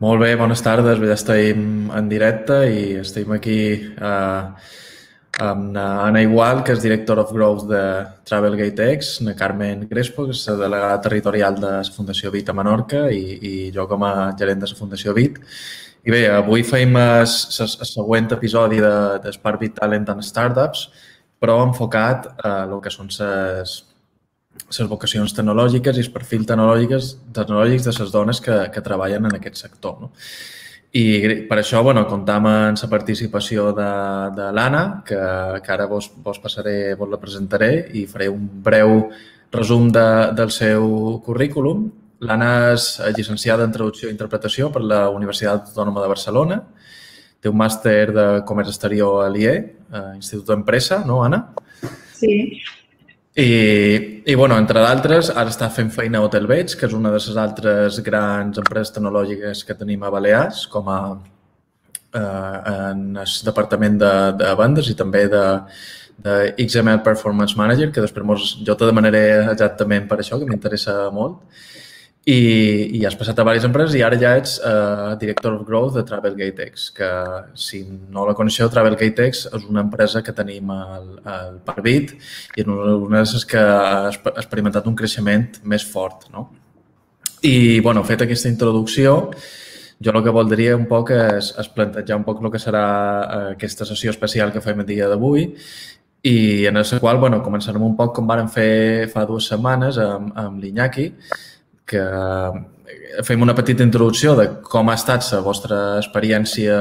[0.00, 0.96] Molt bé, bones tardes.
[1.04, 4.70] Ja estem en directe i estem aquí eh,
[5.44, 7.82] amb Anna Igual, que és Director of Growth de
[8.24, 12.56] Travelgate X, na Carmen Crespo, que és la delegada territorial de la Fundació BIT a
[12.56, 13.20] Menorca i,
[13.50, 15.36] i jo com a gerent de la Fundació BIT.
[16.08, 20.88] I bé, avui feim el següent episodi de, de Spark Bit Talent and Startups,
[21.36, 23.82] però enfocat a el que són les
[24.70, 29.36] les vocacions tecnològiques i els perfils tecnològics, tecnològics de les dones que, que treballen en
[29.38, 29.98] aquest sector.
[30.02, 30.10] No?
[30.90, 33.90] I per això, bueno, comptam amb la participació de,
[34.34, 35.20] de l'Anna, que,
[35.62, 39.04] que ara vos, vos passaré, vos la presentaré i faré un breu
[39.54, 41.86] resum de, del seu currículum.
[42.26, 46.58] L'Anna és llicenciada en Traducció i Interpretació per la Universitat Autònoma de Barcelona.
[47.40, 49.54] Té un màster de Comerç Exterior a l'IE,
[49.94, 51.44] a Institut d'Empresa, no, Anna?
[52.18, 52.34] Sí.
[53.36, 57.20] I, i bueno, entre d'altres, ara està fent feina a Hotelbeds, que és una de
[57.20, 61.00] les altres grans empreses tecnològiques que tenim a Balears, com a
[62.12, 62.20] eh,
[62.90, 65.44] en el departament de, de vendes i també de,
[66.26, 71.04] de XML Performance Manager, que després mos, jo te demanaré exactament per això, que m'interessa
[71.14, 71.38] molt
[72.30, 75.96] i, i has passat a diverses empreses i ara ja ets uh, Director of Growth
[75.96, 77.08] de Travelgate X, que
[77.58, 82.62] si no la coneixeu, Travelgate X és una empresa que tenim al, al Parvit i
[82.62, 86.28] és una de les que ha experimentat un creixement més fort.
[86.34, 86.46] No?
[87.42, 89.16] I, bueno, fet aquesta introducció,
[90.00, 92.84] jo el que voldria un poc és, és plantejar un poc el que serà
[93.20, 95.50] eh, aquesta sessió especial que fem el dia d'avui
[96.24, 100.34] i en la qual bueno, començarem un poc com vàrem fer fa dues setmanes amb,
[100.36, 101.06] amb l'Iñaki,
[101.90, 106.76] que eh, fem una petita introducció de com ha estat la vostra experiència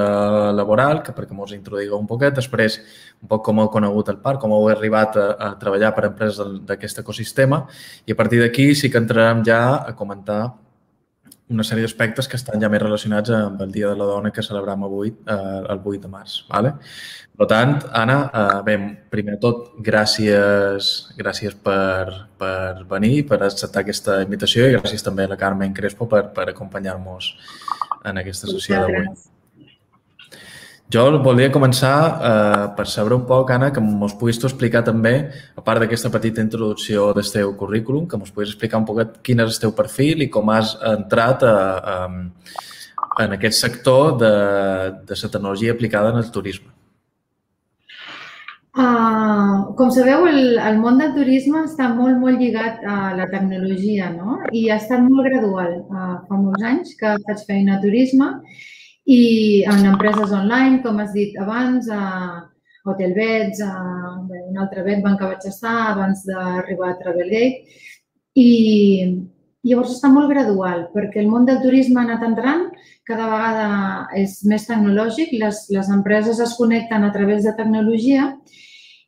[0.55, 2.79] laboral, que perquè mos introduïu un poquet, després
[3.23, 6.57] un poc com heu conegut el parc, com heu arribat a, a treballar per empreses
[6.69, 7.63] d'aquest ecosistema
[8.05, 10.43] i a partir d'aquí sí que entrarem ja a comentar
[11.50, 14.44] una sèrie d'aspectes que estan ja més relacionats amb el Dia de la Dona que
[14.45, 15.38] celebrem avui, eh,
[15.73, 16.44] el 8 de març.
[16.50, 16.75] Vale?
[17.39, 18.78] Per tant, Anna, eh, bé,
[19.09, 25.25] primer de tot, gràcies, gràcies per, per venir, per acceptar aquesta invitació i gràcies també
[25.25, 27.34] a la Carmen Crespo per, per acompanyar-nos
[28.06, 29.38] en aquesta sessió d'avui.
[30.89, 35.11] Jo volia començar eh, per saber un poc, Anna, que mos puguis tu explicar també,
[35.53, 39.44] a part d'aquesta petita introducció del teu currículum, que mos puguis explicar un poc quin
[39.44, 41.53] és el teu perfil i com has entrat a,
[41.94, 41.99] a,
[43.22, 44.33] en aquest sector de,
[45.05, 46.73] de la tecnologia aplicada en el turisme.
[48.79, 54.09] Uh, com sabeu, el, el món del turisme està molt, molt lligat a la tecnologia,
[54.16, 54.39] no?
[54.55, 55.83] I ha estat molt gradual.
[55.85, 58.78] Uh, fa molts anys que faig feina a turisme i
[59.09, 62.46] en empreses online, com has dit abans, a
[62.86, 63.74] Hotelbeds, a
[64.22, 67.81] un altre Betbank que vaig estar abans d'arribar a Travelgate.
[68.38, 68.50] I
[69.66, 72.70] llavors està molt gradual, perquè el món del turisme ha anat entrant,
[73.09, 73.68] cada vegada
[74.16, 78.30] és més tecnològic, les, les empreses es connecten a través de tecnologia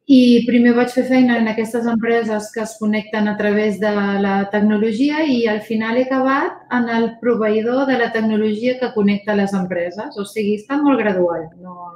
[0.09, 3.91] i primer vaig fer feina en aquestes empreses que es connecten a través de
[4.25, 9.35] la tecnologia i al final he acabat en el proveïdor de la tecnologia que connecta
[9.35, 10.17] les empreses.
[10.17, 11.45] O sigui, està molt gradual.
[11.61, 11.91] No,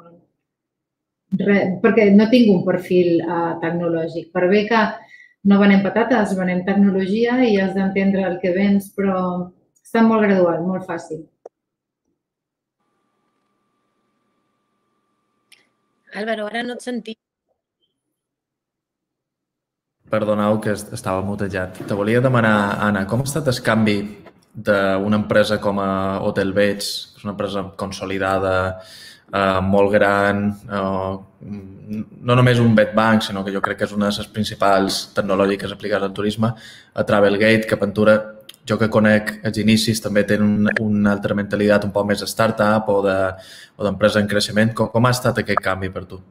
[1.41, 4.29] re, perquè no tinc un perfil uh, tecnològic.
[4.31, 4.85] Per bé que
[5.49, 9.17] no venem patates, venem tecnologia i has d'entendre el que vens, però
[9.81, 11.25] està molt gradual, molt fàcil.
[16.15, 17.24] Álvaro, ara no et sentim.
[20.09, 21.81] Perdoneu que estava mutejat.
[21.87, 23.97] Te volia demanar, Anna, com ha estat el canvi
[24.55, 28.55] d'una empresa com a Hotelbeds, que és una empresa consolidada,
[29.33, 31.17] eh, molt gran, eh,
[32.21, 35.71] no només un Betbank, sinó que jo crec que és una de les principals tecnològiques
[35.71, 36.53] aplicades al turisme,
[36.93, 38.35] a Travelgate, que Pentura,
[38.65, 42.89] jo que conec els inicis, també tenen una altra mentalitat un poc més de startup
[42.89, 44.73] o d'empresa de, o en creixement.
[44.73, 46.21] Com, com ha estat aquest canvi per tu?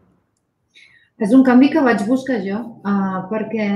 [1.22, 3.68] És un canvi que vaig buscar jo, uh, perquè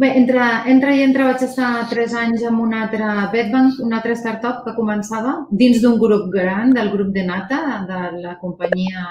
[0.00, 4.16] bé, entre, entre i entre vaig estar tres anys amb un altre Betbank, un altre
[4.16, 7.60] startup que començava dins d'un grup gran, del grup de Nata,
[7.90, 9.04] de la companyia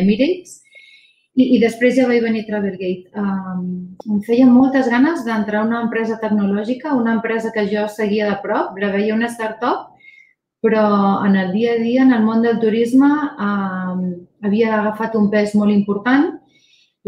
[0.00, 0.62] Emirates,
[1.36, 3.12] i, i després ja vaig venir Travelgate.
[3.12, 3.62] Um,
[4.08, 8.40] em feia moltes ganes d'entrar a una empresa tecnològica, una empresa que jo seguia de
[8.40, 9.90] prop, la veia una startup,
[10.64, 10.88] però
[11.28, 14.04] en el dia a dia, en el món del turisme, um,
[14.44, 16.39] havia agafat un pes molt important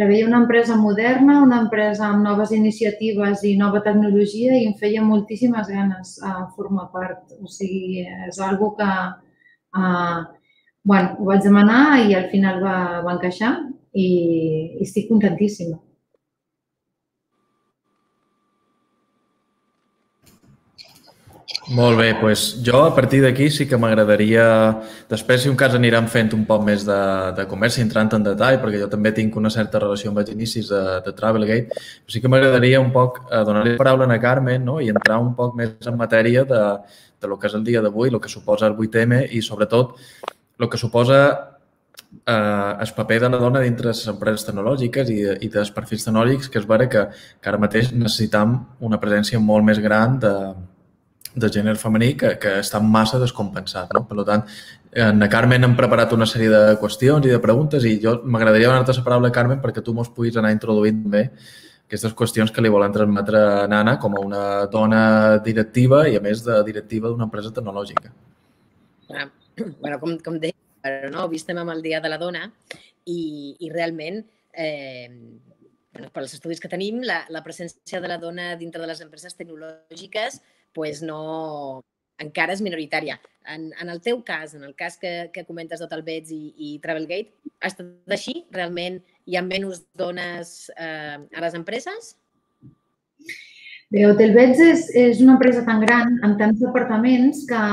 [0.00, 4.76] la veia una empresa moderna, una empresa amb noves iniciatives i nova tecnologia i em
[4.80, 7.34] feia moltíssimes ganes a formar part.
[7.42, 10.22] O sigui, és algo que uh,
[10.82, 13.52] bueno, ho vaig demanar i al final va, va encaixar
[13.92, 14.08] i,
[14.78, 15.78] i estic contentíssima.
[21.70, 24.44] Molt bé, doncs jo a partir d'aquí sí que m'agradaria,
[25.06, 26.98] després si un cas anirem fent un poc més de,
[27.36, 30.72] de comerç, entrant en detall, perquè jo també tinc una certa relació amb els inicis
[30.72, 31.78] de, de Travelgate,
[32.10, 34.80] sí que m'agradaria un poc eh, donar-li paraula a Carmen no?
[34.82, 36.64] i entrar un poc més en matèria de,
[37.22, 39.94] de lo que és el dia d'avui, el que suposa el 8M i sobretot
[40.58, 41.22] el que suposa
[42.26, 46.50] eh, el paper de la dona dintre les empreses tecnològiques i, i dels perfils tecnològics,
[46.50, 47.06] que és vera que,
[47.38, 50.34] que ara mateix necessitam una presència molt més gran de,
[51.34, 53.92] de gènere femení que, que està massa descompensat.
[53.96, 54.04] No?
[54.08, 54.44] Per tant,
[55.06, 58.96] en Carmen hem preparat una sèrie de qüestions i de preguntes i jo m'agradaria donar-te
[58.98, 61.28] la paraula, Carmen, perquè tu mos puguis anar introduint bé
[61.92, 64.42] aquestes qüestions que li volen transmetre a Nana com a una
[64.72, 65.02] dona
[65.44, 68.12] directiva i, a més, de directiva d'una empresa tecnològica.
[69.12, 69.26] Ah,
[69.82, 70.56] bueno, com, com deia,
[71.12, 72.46] no, avui estem amb el Dia de la Dona
[73.04, 73.20] i,
[73.60, 74.22] i realment
[74.56, 75.08] eh,
[75.92, 79.04] bueno, per als estudis que tenim, la, la presència de la dona dintre de les
[79.04, 80.40] empreses tecnològiques
[80.74, 81.82] pues no,
[82.22, 83.18] encara és minoritària.
[83.50, 87.32] En, en el teu cas, en el cas que, que comentes d'Hotelbeds i, i Travelgate,
[87.60, 88.44] ha estat així?
[88.54, 92.14] Realment hi ha menys dones eh, a les empreses?
[93.92, 97.64] Bé, Hotelbeds és, és una empresa tan gran, amb tants departaments, que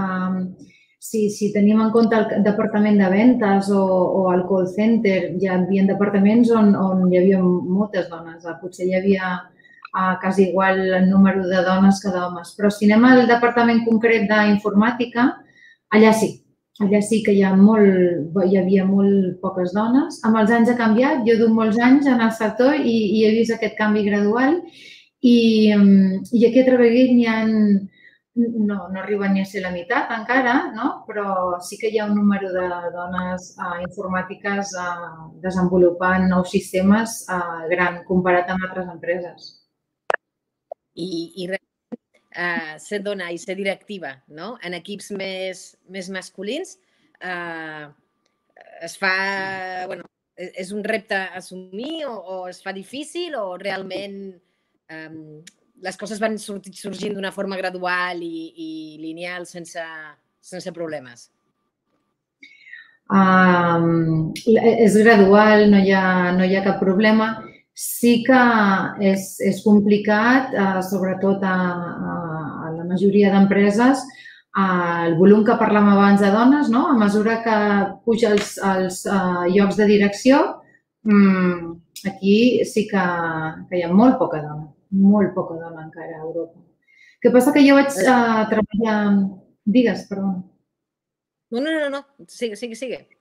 [0.00, 0.68] eh,
[0.98, 3.84] si, si tenim en compte el departament de ventes o,
[4.22, 8.48] o el call center, hi havia departaments on, on hi havia moltes dones.
[8.62, 9.36] Potser hi havia
[9.92, 12.54] a quasi igual el número de dones que d'homes.
[12.58, 15.28] Però si anem al departament concret d'informàtica,
[15.94, 16.30] allà sí,
[16.80, 20.20] allà sí que hi, ha molt, hi havia molt poques dones.
[20.28, 23.34] Amb els anys ha canviat, jo duc molts anys en el sector i, i he
[23.38, 24.60] vist aquest canvi gradual
[25.20, 25.36] i,
[25.74, 27.38] i aquí a Treveguet n'hi ha
[28.38, 31.02] no, no arriben ni a ser la meitat encara, no?
[31.08, 37.24] però sí que hi ha un número de dones uh, informàtiques uh, desenvolupant nous sistemes
[37.26, 39.57] uh, gran comparat amb altres empreses
[40.98, 41.08] i,
[41.44, 44.56] i eh, ser dona i ser directiva no?
[44.62, 46.76] en equips més, més masculins
[47.22, 47.86] eh,
[48.82, 49.14] es fa,
[49.90, 50.06] bueno,
[50.36, 54.18] e, és un repte assumir o, o es fa difícil o realment
[54.90, 55.10] eh,
[55.78, 58.70] les coses van sorgint d'una forma gradual i, i
[59.02, 59.82] lineal sense,
[60.42, 61.28] sense problemes?
[63.08, 67.30] Um, és gradual, no hi, ha, no hi ha cap problema
[67.78, 68.38] sí que
[69.06, 71.58] és, és complicat, eh, sobretot a,
[72.66, 74.02] a la majoria d'empreses,
[74.58, 76.88] el volum que parlàvem abans de dones, no?
[76.90, 77.58] a mesura que
[78.04, 80.40] puja els, els eh, llocs de direcció,
[81.06, 81.76] mmm,
[82.10, 83.04] aquí sí que,
[83.68, 84.66] que hi ha molt poca dona,
[85.04, 86.58] molt poca dona encara a Europa.
[87.22, 88.98] Que passa que jo vaig uh, treballar...
[89.68, 90.28] Digues, perdó.
[91.50, 92.26] No, no, no, no.
[92.30, 93.17] Sigue, sigue, sigue.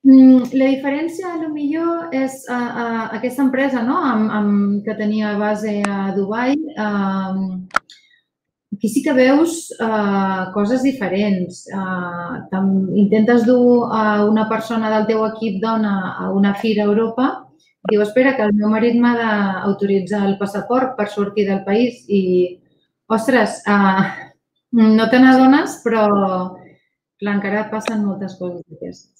[0.00, 3.98] Mm, la diferència, a lo millor, és uh, uh, aquesta empresa no?
[4.00, 4.54] amb, amb,
[4.86, 6.54] que tenia base a Dubai.
[6.72, 7.60] Uh,
[8.72, 11.66] aquí sí que veus uh, coses diferents.
[11.68, 12.64] Uh,
[12.96, 17.28] intentes dur a una persona del teu equip dona a una fira a Europa,
[17.92, 22.56] diu, espera, que el meu marit m'ha d'autoritzar el passaport per sortir del país i,
[23.12, 24.08] ostres, uh,
[24.80, 26.08] no te n'adones, però
[27.20, 29.19] clar, encara passen moltes coses d'aquestes.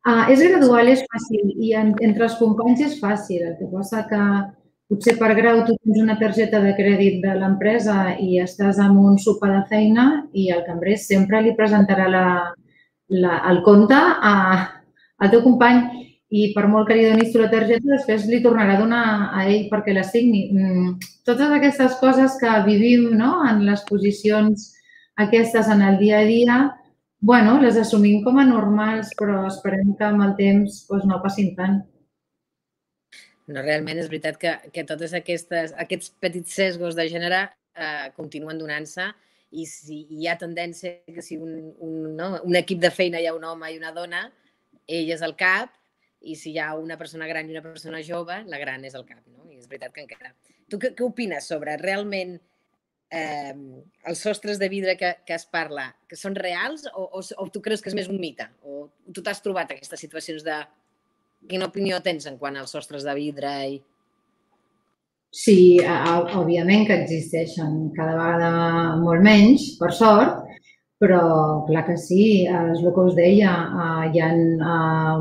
[0.00, 3.44] Uh, és gradual, és fàcil i en, entre els companys és fàcil.
[3.50, 4.20] El que passa que
[4.90, 9.20] potser per grau tu tens una targeta de crèdit de l'empresa i estàs amb un
[9.22, 12.26] sopar de feina i el cambrer sempre li presentarà la,
[13.12, 14.34] la, el compte a,
[15.20, 15.84] al teu company
[16.30, 19.04] i per molt que li donis tu la targeta, després li tornarà a donar
[19.34, 20.46] a ell perquè la signi.
[20.54, 20.92] Mm,
[21.26, 23.40] totes aquestes coses que vivim no?
[23.46, 24.70] en les posicions
[25.20, 26.58] aquestes en el dia a dia,
[27.20, 31.54] bueno, les assumim com a normals, però esperem que amb el temps doncs, no passin
[31.56, 31.80] tant.
[33.50, 37.42] No, realment és veritat que, que totes aquestes, aquests petits sesgos de gènere
[37.74, 39.10] eh, continuen donant-se
[39.50, 43.26] i si hi ha tendència que si un, un, no, un equip de feina hi
[43.26, 44.28] ha un home i una dona,
[44.86, 45.74] ell és el cap
[46.20, 49.04] i si hi ha una persona gran i una persona jove, la gran és el
[49.08, 49.24] cap.
[49.26, 49.48] No?
[49.50, 50.32] I és veritat que encara...
[50.70, 52.36] Tu què, què opines sobre realment
[53.10, 53.54] eh,
[54.06, 57.62] els sostres de vidre que, que es parla, que són reals o, o, o tu
[57.62, 58.46] creus que és més un mite?
[58.64, 60.62] O tu t'has trobat aquestes situacions de...
[61.50, 63.50] Quina opinió tens en quant als sostres de vidre?
[63.74, 63.80] I...
[65.30, 70.42] Sí, òbviament que existeixen cada vegada molt menys, per sort,
[71.00, 73.52] però clar que sí, és el que us deia,
[74.12, 74.30] hi ha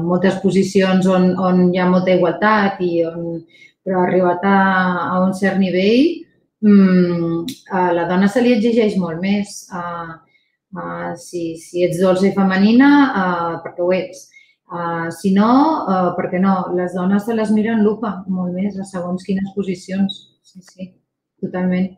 [0.04, 3.46] moltes posicions on, on hi ha molta igualtat i on,
[3.86, 4.58] però arribat a,
[5.14, 6.10] a un cert nivell
[6.64, 9.62] a la dona se li exigeix molt més.
[9.72, 14.28] Uh, si, si ets dolça i femenina, uh, perquè ho ets.
[14.70, 15.50] Uh, si no,
[15.90, 16.68] uh, perquè no?
[16.78, 20.20] Les dones se les miren lupa molt més a segons quines posicions.
[20.46, 20.92] Sí, sí,
[21.42, 21.90] totalment.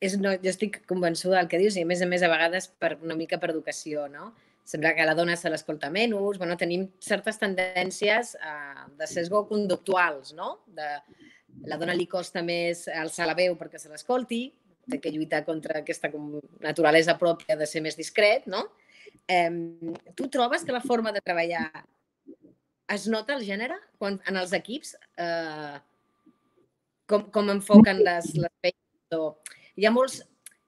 [0.00, 2.68] és, no, jo estic convençuda del que dius i a més a més a vegades
[2.68, 4.32] per una mica per educació, no?
[4.66, 10.34] Sembla que la dona se l'escolta menys, bueno, tenim certes tendències uh, de sesgo conductuals,
[10.34, 10.58] no?
[10.66, 10.88] De,
[11.64, 14.44] la dona li costa més alçar la veu perquè se l'escolti,
[14.90, 16.10] té que lluitar contra aquesta
[16.62, 18.66] naturalesa pròpia de ser més discret, no?
[19.26, 19.50] Eh,
[20.14, 21.66] tu trobes que la forma de treballar
[22.94, 24.94] es nota el gènere quan, en els equips?
[25.18, 25.76] Eh,
[27.10, 29.16] com, com enfoquen les, les feines?
[29.16, 29.34] O,
[29.74, 30.20] hi, ha molts,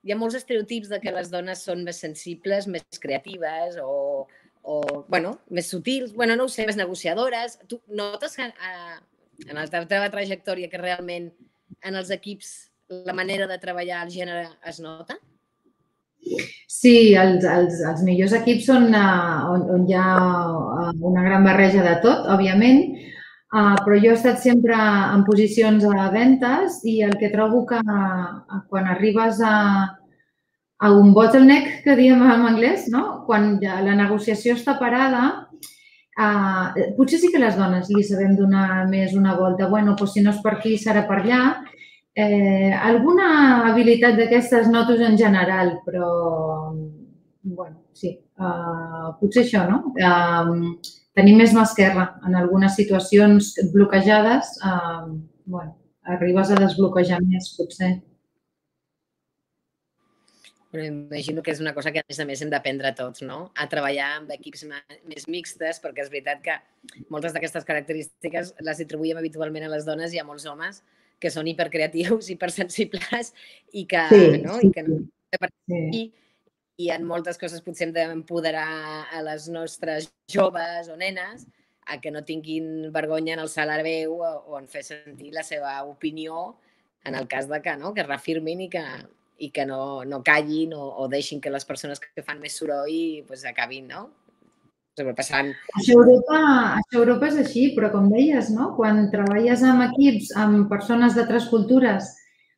[0.06, 4.26] hi ha molts estereotips de que les dones són més sensibles, més creatives o,
[4.62, 7.58] o bueno, més sutils, bueno, no ho sé, més negociadores.
[7.70, 8.98] Tu notes que eh,
[9.46, 11.30] en la teva trajectòria que realment
[11.84, 15.18] en els equips la manera de treballar el gènere es nota?
[16.68, 21.46] Sí, els, els, els millors equips són uh, on, on hi ha uh, una gran
[21.46, 22.82] barreja de tot, òbviament,
[23.54, 27.80] uh, però jo he estat sempre en posicions a ventes i el que trobo que
[27.80, 29.54] uh, quan arribes a,
[30.78, 33.22] a un bottleneck, que diem en anglès, no?
[33.28, 35.24] quan la negociació està parada,
[36.18, 39.68] uh, potser sí que les dones li sabem donar més una volta.
[39.68, 41.42] bueno, doncs si no és per aquí, serà per allà
[42.18, 43.26] Eh, alguna
[43.70, 46.08] habilitat d'aquestes notos en general, però,
[47.42, 48.10] bueno, sí,
[48.42, 49.92] uh, potser això, no?
[49.94, 50.72] Uh,
[51.14, 55.06] tenir més mà esquerra en algunes situacions bloquejades, uh,
[55.46, 55.76] bueno,
[56.16, 57.92] arribes a desbloquejar més, potser.
[60.68, 63.38] Però imagino que és una cosa que, a més a més, hem d'aprendre tots, no?
[63.56, 66.58] A treballar amb equips més mixtes, perquè és veritat que
[67.08, 70.82] moltes d'aquestes característiques les atribuïm habitualment a les dones i a molts homes,
[71.18, 73.32] que són hipercreatius, hipersensibles
[73.72, 74.58] i que, sí, no?
[74.60, 74.98] Sí, I que no
[75.68, 75.80] sí.
[75.98, 76.02] i,
[76.84, 78.68] i en moltes coses potser hem d'empoderar
[79.12, 81.46] a les nostres joves o nenes
[81.88, 85.44] a que no tinguin vergonya en alçar la veu o, o en fer sentir la
[85.44, 86.58] seva opinió
[87.08, 87.94] en el cas de que, no?
[87.96, 88.84] que reafirmin i que,
[89.38, 93.22] i que no, no callin o, o deixin que les persones que fan més soroll
[93.28, 94.08] pues, acabin no?
[94.98, 95.52] sobrepassant.
[95.78, 96.38] Això a, Europa,
[96.80, 98.72] això a Europa és així, però com deies, no?
[98.76, 102.08] quan treballes amb equips, amb persones d'altres cultures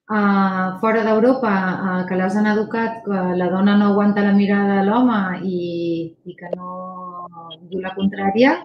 [0.09, 4.81] uh, fora d'Europa uh, que les han educat, que la dona no aguanta la mirada
[4.81, 5.61] de l'home i,
[6.25, 7.29] i que no
[7.69, 8.57] diu la contrària,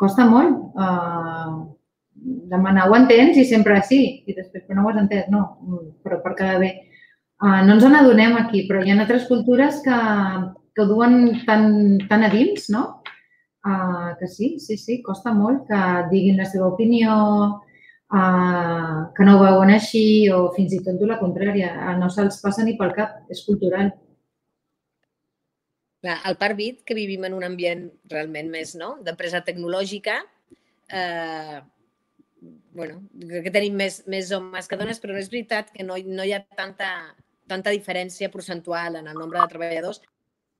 [0.00, 0.56] costa molt.
[0.78, 1.77] Uh,
[2.50, 5.42] demanar ho entens i sempre sí, i després però no ho has entès, no,
[6.04, 6.72] però per quedar bé.
[7.38, 9.98] Uh, no ens n'adonem aquí, però hi ha altres cultures que
[10.78, 13.02] que ho duen tan, tan a dins, no?
[13.66, 15.78] Uh, que sí, sí, sí, costa molt que
[16.12, 17.14] diguin la seva opinió,
[18.14, 21.72] uh, que no ho veuen així o fins i tot la contrària.
[21.74, 23.90] Uh, no se'ls passa ni pel cap, és cultural.
[25.98, 28.94] Clar, al Parc Bit, que vivim en un ambient realment més no?
[29.02, 30.20] d'empresa tecnològica,
[30.94, 31.58] eh,
[32.40, 36.34] bueno, que tenim més, més homes que dones, però és veritat que no, no hi
[36.36, 36.90] ha tanta,
[37.50, 40.02] tanta diferència percentual en el nombre de treballadors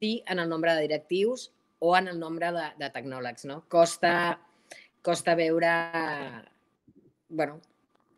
[0.00, 3.44] sí en el nombre de directius o en el nombre de, de tecnòlegs.
[3.46, 3.62] No?
[3.68, 4.38] Costa,
[5.02, 5.70] costa veure
[7.28, 7.60] bueno,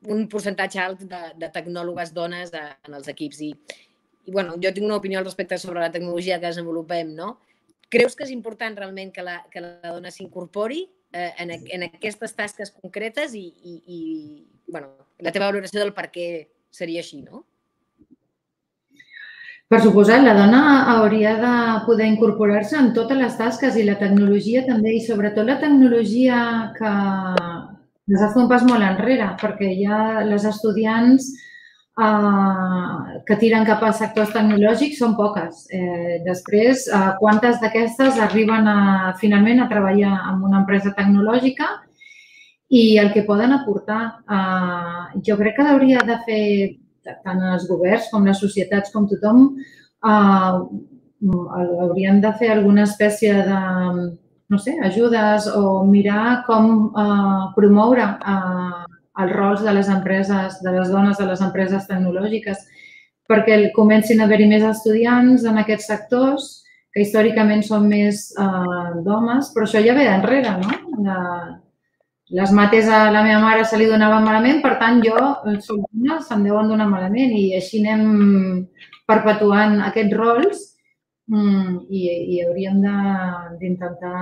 [0.08, 3.40] un percentatge alt de, de tecnòlogues dones en els equips.
[3.44, 3.50] I,
[4.26, 7.14] i bueno, jo tinc una opinió al respecte sobre la tecnologia que desenvolupem.
[7.16, 7.38] No?
[7.90, 12.34] Creus que és important realment que la, que la dona s'incorpori eh, en, en aquestes
[12.36, 14.00] tasques concretes i, i, i
[14.70, 16.26] bueno, la teva valoració del per què
[16.70, 17.44] seria així, no?
[19.70, 20.60] Per suposat, la dona
[20.96, 21.52] hauria de
[21.86, 26.40] poder incorporar-se en totes les tasques i la tecnologia també, i sobretot la tecnologia
[26.74, 31.49] que ens ha fet un pas molt enrere, perquè ha les estudiants eh,
[33.26, 35.66] que tiren cap als sectors tecnològics són poques.
[35.72, 41.68] Eh, després, eh, quantes d'aquestes arriben a, finalment a treballar en una empresa tecnològica
[42.70, 44.00] i el que poden aportar.
[44.24, 46.44] Eh, jo crec que hauria de fer
[47.24, 49.56] tant els governs com les societats, com tothom,
[50.04, 50.52] eh,
[51.84, 53.60] hauríem de fer alguna espècie de,
[54.50, 60.74] no sé, ajudes o mirar com eh, promoure eh, els rols de les empreses, de
[60.76, 62.60] les dones de les empreses tecnològiques,
[63.30, 66.50] perquè comencin a haver-hi més estudiants en aquests sectors,
[66.90, 70.78] que històricament són més eh, d'homes, però això ja ve d'enrere, no?
[71.06, 71.18] De,
[72.30, 75.18] les mates a la meva mare se li donaven malament, per tant, jo
[75.66, 78.66] soc una, se'm deuen donar malament i així anem
[79.10, 80.60] perpetuant aquests rols
[81.30, 82.02] mm, i,
[82.34, 82.82] i hauríem
[83.60, 84.18] d'intentar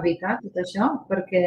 [0.00, 1.44] evitar tot això perquè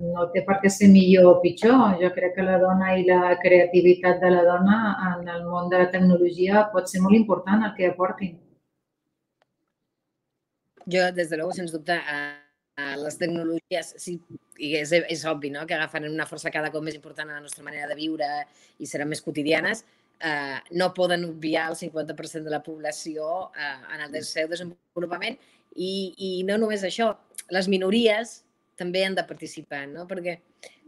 [0.00, 1.98] no té per què ser millor o pitjor.
[2.02, 4.80] Jo crec que la dona i la creativitat de la dona
[5.12, 8.36] en el món de la tecnologia pot ser molt important el que aportin.
[10.88, 11.98] Jo, des de luego, sens dubte,
[12.96, 14.14] les tecnologies, sí,
[14.58, 15.66] i és, és obvi no?
[15.66, 18.28] que agafaran una força cada cop més important a la nostra manera de viure
[18.78, 19.84] i seran més quotidianes,
[20.20, 25.38] eh, no poden obviar el 50% de la població eh, en el seu desenvolupament
[25.74, 27.12] i, i no només això,
[27.54, 28.42] les minories
[28.78, 30.06] també han de participar, no?
[30.10, 30.38] perquè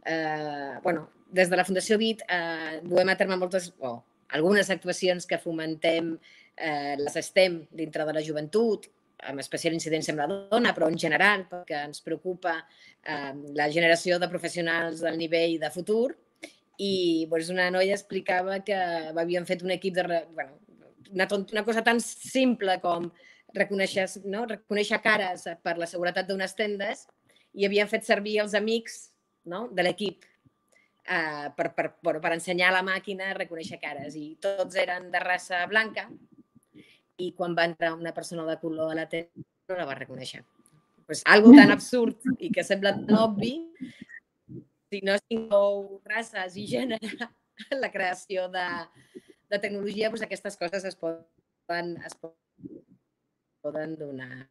[0.07, 3.99] eh, bueno, des de la Fundació BIT eh, duem a terme moltes, o oh,
[4.37, 6.15] algunes actuacions que fomentem,
[6.57, 8.87] eh, les estem dintre de la joventut,
[9.29, 12.57] amb especial incidència amb la dona, però en general, perquè ens preocupa
[13.03, 16.15] eh, la generació de professionals del nivell de futur,
[16.81, 18.77] i doncs, una noia explicava que
[19.13, 20.25] havien fet un equip de...
[20.33, 20.57] Bueno,
[21.11, 23.11] una, una cosa tan simple com
[23.57, 24.47] reconèixer, no?
[24.49, 27.07] reconèixer cares per la seguretat d'unes tendes
[27.53, 29.11] i havien fet servir els amics
[29.51, 29.67] no?
[29.75, 30.25] de l'equip
[31.05, 34.17] eh, per, per, per, per ensenyar a la màquina a reconèixer cares.
[34.17, 36.07] I tots eren de raça blanca
[37.21, 40.41] i quan va entrar una persona de color a la tenda no la va reconèixer.
[41.11, 43.57] Pues, algo tan absurd i que sembla tan obvi
[44.91, 47.11] si no s'inclou races i gènere
[47.71, 48.67] en la creació de,
[49.51, 52.17] de tecnologia, doncs aquestes coses es poden, es
[53.63, 54.49] poden donar.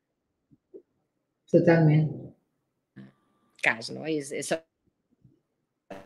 [1.50, 2.08] Totalment.
[3.64, 4.06] Cas, no?
[4.08, 4.54] És, és,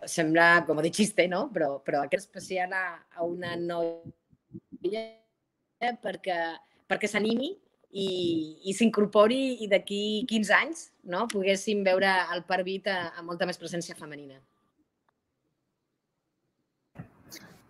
[0.09, 1.45] sembla com de xiste, no?
[1.53, 5.03] Però, però aquest especial a, a una noia
[6.01, 6.39] perquè,
[6.89, 7.51] perquè s'animi
[7.93, 8.09] i,
[8.65, 13.59] i s'incorpori i d'aquí 15 anys no, poguéssim veure el Parvit a, a molta més
[13.61, 14.39] presència femenina.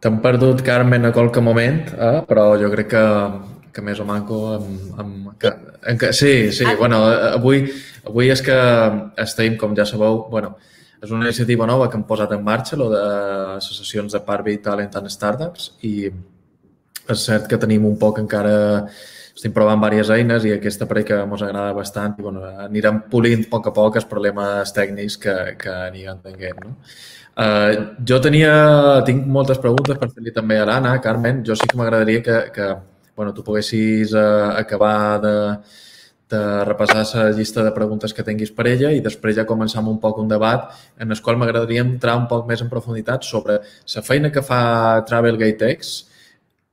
[0.04, 2.20] T'hem perdut, Carmen, a qualque moment, eh?
[2.28, 3.04] però jo crec que,
[3.72, 4.40] que més o manco...
[4.58, 5.54] Amb, amb, que,
[5.88, 6.76] en que, sí, sí, ah.
[6.80, 7.00] bueno,
[7.30, 7.64] avui,
[8.08, 8.58] avui és que
[9.24, 10.58] estem, com ja sabeu, bueno,
[11.04, 13.02] és una iniciativa nova que hem posat en marxa, lo de
[13.56, 18.54] les sessions de Parvit Talent and Startups, i és cert que tenim un poc encara
[19.34, 23.48] estem provant diverses eines i aquesta parell que ens agrada bastant i bueno, anirem polint
[23.48, 26.60] a poc a poc els problemes tècnics que, que anirem tenint.
[26.62, 26.76] No?
[27.34, 28.54] Uh, jo tenia,
[29.08, 31.42] tinc moltes preguntes per fer-li també a l'Anna, Carmen.
[31.46, 32.68] Jo sí que m'agradaria que, que
[33.18, 35.34] bueno, tu poguessis uh, acabar de,
[36.30, 40.00] de repassar la llista de preguntes que tinguis per ella i després ja començam un
[40.02, 40.70] poc un debat
[41.02, 43.60] en el qual m'agradaria entrar un poc més en profunditat sobre
[43.96, 45.94] la feina que fa Travel Gatex,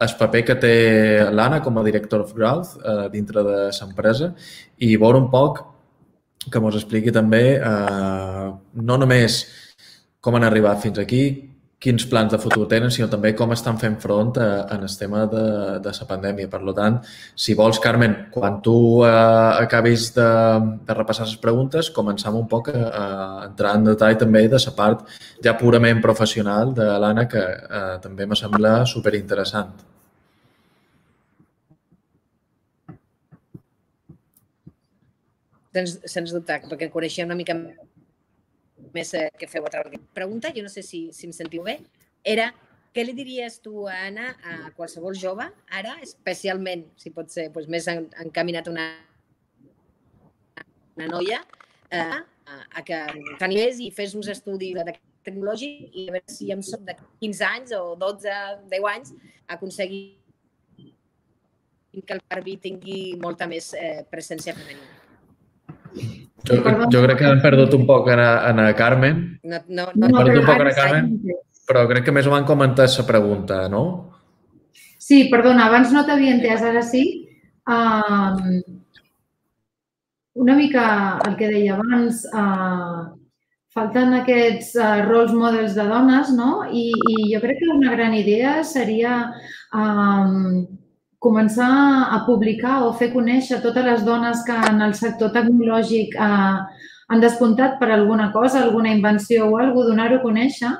[0.00, 0.74] el paper que té
[1.30, 4.32] l'Anna com a director of growth eh, dintre de l'empresa
[4.78, 5.60] i veure un poc
[6.50, 8.48] que ens expliqui també eh,
[8.80, 9.42] no només
[10.20, 11.24] com han arribat fins aquí,
[11.80, 15.22] quins plans de futur tenen, sinó també com estan fent front a, a el tema
[15.32, 15.44] de,
[15.80, 16.48] de la pandèmia.
[16.52, 16.98] Per tant,
[17.44, 18.76] si vols, Carmen, quan tu
[19.08, 19.12] eh,
[19.64, 20.28] acabis de,
[20.86, 23.06] de repassar les preguntes, començam un poc a, a
[23.46, 25.06] entrar en detall també de la part
[25.44, 29.89] ja purament professional de l'Anna, que eh, també me sembla superinteressant.
[35.74, 37.54] Doncs, sens dubte, perquè coneixia una mica
[38.94, 41.76] més eh, que feu a través pregunta, jo no sé si, si em sentiu bé,
[42.26, 42.48] era
[42.90, 45.46] què li diries tu, Anna, a qualsevol jove,
[45.78, 48.88] ara, especialment, si pot ser doncs, més en, encaminat una,
[50.98, 51.38] una noia,
[51.94, 52.02] eh,
[52.50, 52.98] a, a que
[53.38, 57.46] t'animés i fes uns estudis de tecnològic i a veure si em soc de 15
[57.46, 58.38] anys o 12,
[58.72, 59.12] 10 anys
[59.54, 60.02] aconseguir
[62.06, 64.89] que el Barbie tingui molta més eh, presència femenina.
[66.48, 66.56] Jo,
[66.88, 69.20] jo crec que han perdut un poc en a, en a Carmen.
[69.44, 71.10] No, no, no, han perdut un poc en a Carmen,
[71.68, 73.84] però crec que més o menys comentat la pregunta, no?
[75.00, 77.04] Sí, perdona, abans no t'havia entès, ara sí.
[77.70, 78.60] Um,
[80.40, 80.84] una mica
[81.26, 83.10] el que deia abans, uh,
[83.74, 86.64] falten aquests uh, roles models de dones, no?
[86.70, 89.16] I, I jo crec que una gran idea seria
[89.74, 90.64] um,
[91.20, 91.70] començar
[92.16, 97.20] a publicar o fer conèixer totes les dones que en el sector tecnològic eh, han
[97.20, 100.70] despuntat per alguna cosa, alguna invenció o alguna donar-ho a conèixer.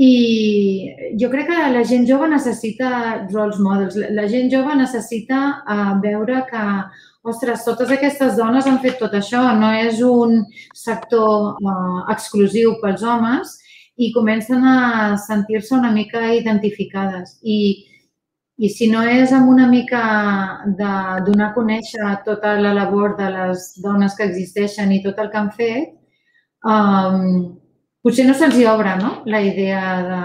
[0.00, 0.12] I
[1.20, 2.90] jo crec que la gent jove necessita
[3.32, 3.98] roles models.
[4.16, 6.62] La gent jove necessita uh, veure que,
[7.28, 9.42] ostres, totes aquestes dones han fet tot això.
[9.58, 10.38] No és un
[10.72, 13.58] sector uh, exclusiu pels homes
[14.00, 17.36] i comencen a sentir-se una mica identificades.
[17.42, 17.89] I
[18.60, 20.02] i si no és amb una mica
[20.80, 20.92] de
[21.24, 25.40] donar a conèixer tota la labor de les dones que existeixen i tot el que
[25.40, 25.94] han fet,
[26.68, 27.24] um,
[28.04, 29.14] potser no se'ls obre no?
[29.24, 30.20] la idea de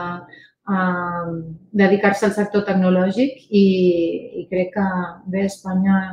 [0.76, 1.40] um,
[1.84, 3.66] dedicar-se al sector tecnològic i,
[4.42, 4.90] i crec que
[5.32, 6.04] bé, a Espanya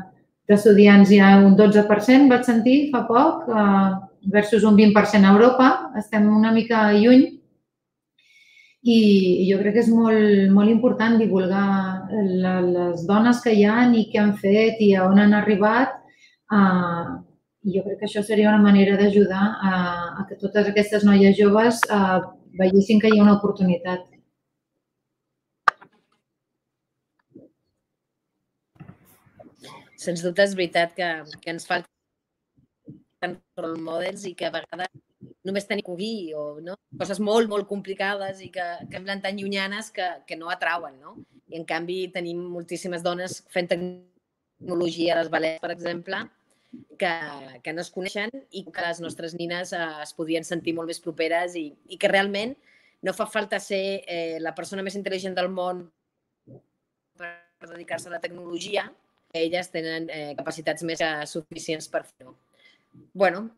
[0.46, 3.98] d'estudiants hi ha un 12%, vaig sentir fa poc, uh,
[4.30, 5.72] versus un 20% a Europa.
[5.98, 7.41] Estem una mica lluny
[8.82, 11.66] i jo crec que és molt, molt important divulgar
[12.42, 15.94] la, les dones que hi ha i què han fet i a on han arribat.
[16.50, 17.04] Eh,
[17.74, 19.74] jo crec que això seria una manera d'ajudar a,
[20.18, 22.18] a que totes aquestes noies joves eh,
[22.58, 24.08] veiessin que hi ha una oportunitat.
[30.02, 33.38] Sens dubte és veritat que, que ens falten
[33.86, 34.90] models i que a vegades
[35.46, 36.76] només tenim cogir o no?
[36.98, 40.98] coses molt, molt complicades i que, que semblen tan llunyanes que, que no atrauen.
[41.00, 41.16] No?
[41.52, 46.22] I en canvi tenim moltíssimes dones fent tecnologia a les balears, per exemple,
[46.98, 47.12] que,
[47.64, 51.02] que no es coneixen i que les nostres nines eh, es podien sentir molt més
[51.04, 52.54] properes i, i que realment
[53.02, 55.84] no fa falta ser eh, la persona més intel·ligent del món
[57.18, 58.86] per dedicar-se a la tecnologia,
[59.32, 62.36] elles tenen eh, capacitats més suficients per fer-ho.
[63.14, 63.48] bueno,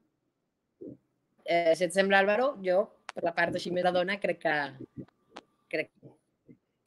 [1.44, 2.82] eh, si et sembla, Álvaro, jo,
[3.14, 4.56] per la part així més de dona, crec que,
[5.70, 6.14] crec que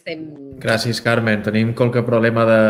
[0.08, 0.24] estem...
[0.64, 1.44] Gràcies, Carmen.
[1.46, 2.62] Tenim qualque problema de,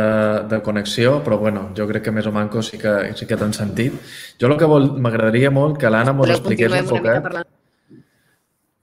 [0.51, 3.53] de connexió, però bueno, jo crec que més o manco sí que, sí que t'han
[3.53, 3.95] sentit.
[4.41, 7.21] Jo el que m'agradaria molt que l'Anna mos expliqués un poquet...
[7.23, 7.49] Parlant...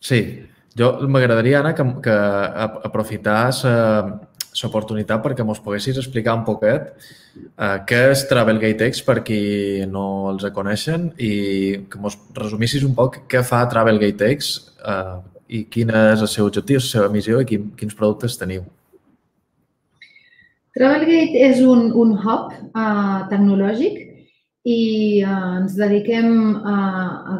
[0.04, 0.20] Sí,
[0.76, 2.14] jo m'agradaria, Anna, que, que
[2.90, 4.02] aprofitàs eh,
[4.62, 9.40] l'oportunitat perquè ens poguessis explicar un poquet uh, què és Travelgate X per qui
[9.90, 11.32] no els coneixen i
[11.90, 16.48] que ens resumissis un poc què fa Travelgate X uh, i quin és el seu
[16.48, 18.64] objectiu, la seva missió i quin, quins productes teniu.
[20.74, 24.00] Travelgate és un, un hub uh, tecnològic
[24.64, 24.80] i
[25.22, 26.32] uh, ens dediquem
[26.66, 26.78] a,
[27.34, 27.36] a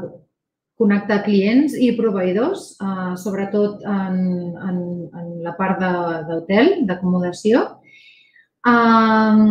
[0.79, 4.21] connectar clients i proveïdors, eh, sobretot en,
[4.69, 4.79] en,
[5.15, 5.83] en la part
[6.29, 7.65] d'hotel, d'acomodació,
[8.67, 9.43] eh,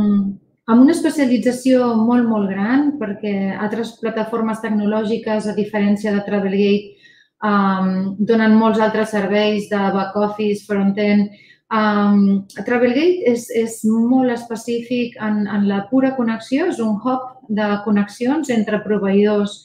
[0.63, 7.09] amb una especialització molt, molt gran, perquè altres plataformes tecnològiques, a diferència de Travelgate,
[7.43, 11.35] um, donen molts altres serveis de back-office, front-end.
[11.73, 17.69] Um, Travelgate és, és molt específic en, en la pura connexió, és un hub de
[17.83, 19.59] connexions entre proveïdors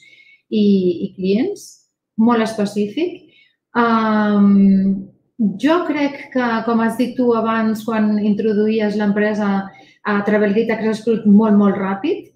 [0.48, 0.66] i,
[1.06, 1.68] i clients,
[2.18, 3.28] molt específic.
[3.78, 5.08] Um,
[5.62, 9.68] jo crec que, com has dit tu abans, quan introduïes l'empresa
[10.08, 12.26] a Travelgate ha crescut molt, molt ràpid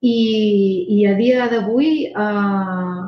[0.00, 0.18] i,
[0.96, 3.04] i a dia d'avui uh,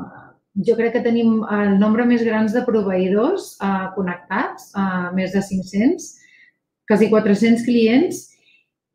[0.66, 5.42] jo crec que tenim el nombre més grans de proveïdors uh, connectats, uh, més de
[5.46, 6.08] 500,
[6.90, 8.26] quasi 400 clients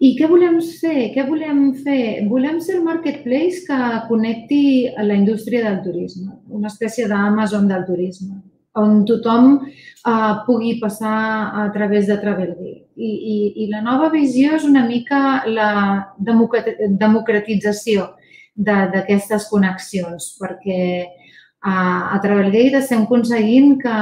[0.03, 1.11] i què volem fer?
[1.13, 2.27] Què volem fer?
[2.27, 3.77] Volem ser el marketplace que
[4.09, 8.41] connecti a la indústria del turisme, una espècie d'Amazon del turisme,
[8.75, 11.15] on tothom uh, pugui passar
[11.63, 12.83] a través de Travelgate.
[12.95, 18.09] I, i, I la nova visió és una mica la democratització
[18.55, 23.95] d'aquestes de, connexions, perquè uh, a Travelgate estem aconseguint que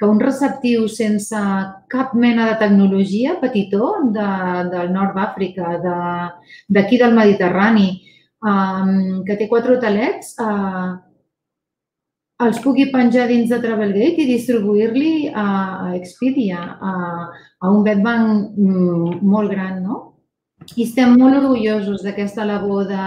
[0.00, 1.36] que un receptiu sense
[1.92, 4.28] cap mena de tecnologia, petitó, de,
[4.72, 5.74] del nord d'Àfrica,
[6.72, 7.90] d'aquí de, del Mediterrani,
[8.40, 10.96] um, que té quatre hotelets, uh,
[12.46, 15.46] els pugui penjar dins de Travelgate i distribuir-li a,
[15.90, 16.94] a Expedia, a,
[17.60, 20.06] a un bedbank mm, molt gran, no?
[20.78, 23.04] I estem molt orgullosos d'aquesta labor de,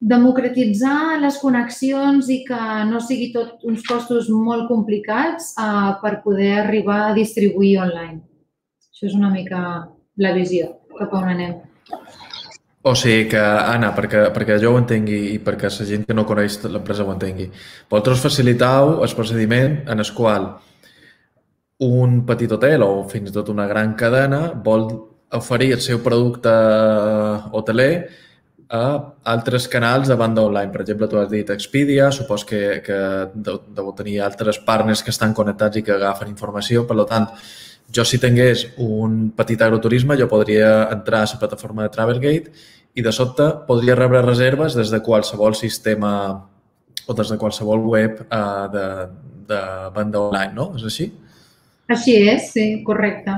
[0.00, 6.52] democratitzar les connexions i que no sigui tot uns costos molt complicats uh, per poder
[6.60, 8.20] arribar a distribuir online.
[8.92, 9.60] Això és una mica
[10.20, 11.56] la visió cap on anem.
[12.86, 16.26] O sigui que, Anna, perquè, perquè jo ho entengui i perquè la gent que no
[16.28, 17.48] coneix l'empresa ho entengui,
[17.90, 20.46] vosaltres facilitau el procediment en el qual
[21.82, 24.86] un petit hotel o fins i tot una gran cadena vol
[25.34, 26.52] oferir el seu producte
[27.52, 27.90] hoteler
[28.68, 30.72] a altres canals de banda online.
[30.72, 32.98] Per exemple, tu has dit Expedia, supos que, que
[33.34, 36.86] deu tenir altres partners que estan connectats i que agafen informació.
[36.86, 37.28] Per tant,
[37.94, 42.52] jo si tingués un petit agroturisme, jo podria entrar a la plataforma de Travelgate
[42.96, 46.12] i de sobte podria rebre reserves des de qualsevol sistema
[47.06, 48.86] o des de qualsevol web uh, de,
[49.46, 49.60] de
[49.94, 50.72] banda online, no?
[50.74, 51.12] És així?
[51.92, 53.36] Així és, sí, correcte.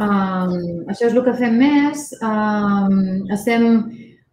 [0.00, 2.06] Um, això és el que fem més.
[2.24, 3.66] Um, estem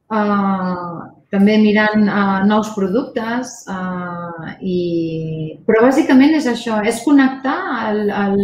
[0.07, 5.59] uh, també mirant uh, nous productes, uh, i...
[5.67, 8.39] però bàsicament és això, és connectar el, el,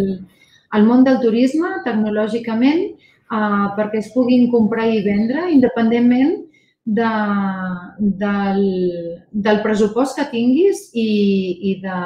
[0.76, 2.84] el món del turisme tecnològicament
[3.32, 6.36] uh, perquè es puguin comprar i vendre independentment
[6.86, 7.10] de,
[7.98, 8.62] del,
[9.32, 11.08] del pressupost que tinguis i,
[11.72, 12.02] i, de,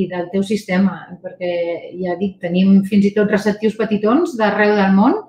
[0.00, 1.52] i del teu sistema, perquè
[2.00, 5.20] ja dic, tenim fins i tot receptius petitons d'arreu del món.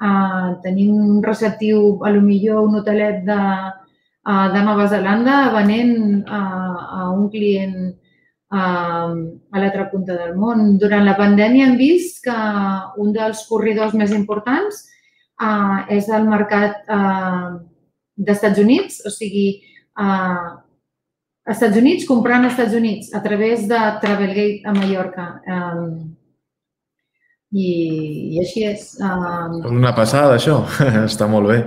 [0.00, 3.40] Uh, tenim un receptiu, a lo millor un hotelet de,
[4.24, 10.78] uh, de Nova Zelanda venent uh, a un client uh, a l'altra punta del món.
[10.80, 12.38] Durant la pandèmia hem vist que
[13.02, 14.86] un dels corredors més importants
[15.42, 17.58] uh, és el mercat uh,
[18.20, 19.46] d'Estats Units, o sigui,
[20.00, 20.60] uh,
[21.50, 25.26] Estats Units comprant als Estats Units a través de Travelgate a Mallorca.
[25.48, 25.84] Um,
[27.50, 27.68] I,
[28.36, 28.92] i així és.
[29.02, 29.62] Uh...
[29.72, 30.60] Una passada, això.
[31.10, 31.60] Està molt bé.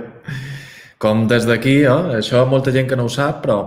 [1.02, 2.20] Com des d'aquí, eh?
[2.20, 3.58] això molta gent que no ho sap, però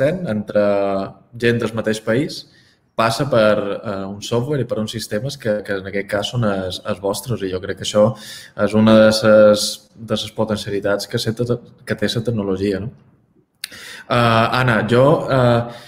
[0.00, 0.62] entre
[1.36, 2.38] gent del mateix país
[3.00, 6.44] passa per uh, un software i per uns sistemes que, que en aquest cas són
[6.48, 8.10] els, els vostres i jo crec que això
[8.66, 12.82] és una de les, de les potencialitats que, se, que té la tecnologia.
[12.84, 12.92] No?
[14.10, 15.86] Uh, Anna, jo uh,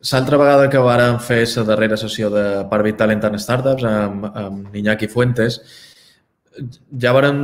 [0.00, 4.76] L'altra vegada que vàrem fer la darrera sessió de Parvit Talent en Startups amb, amb
[4.80, 5.58] Iñaki Fuentes,
[6.98, 7.36] ja varen,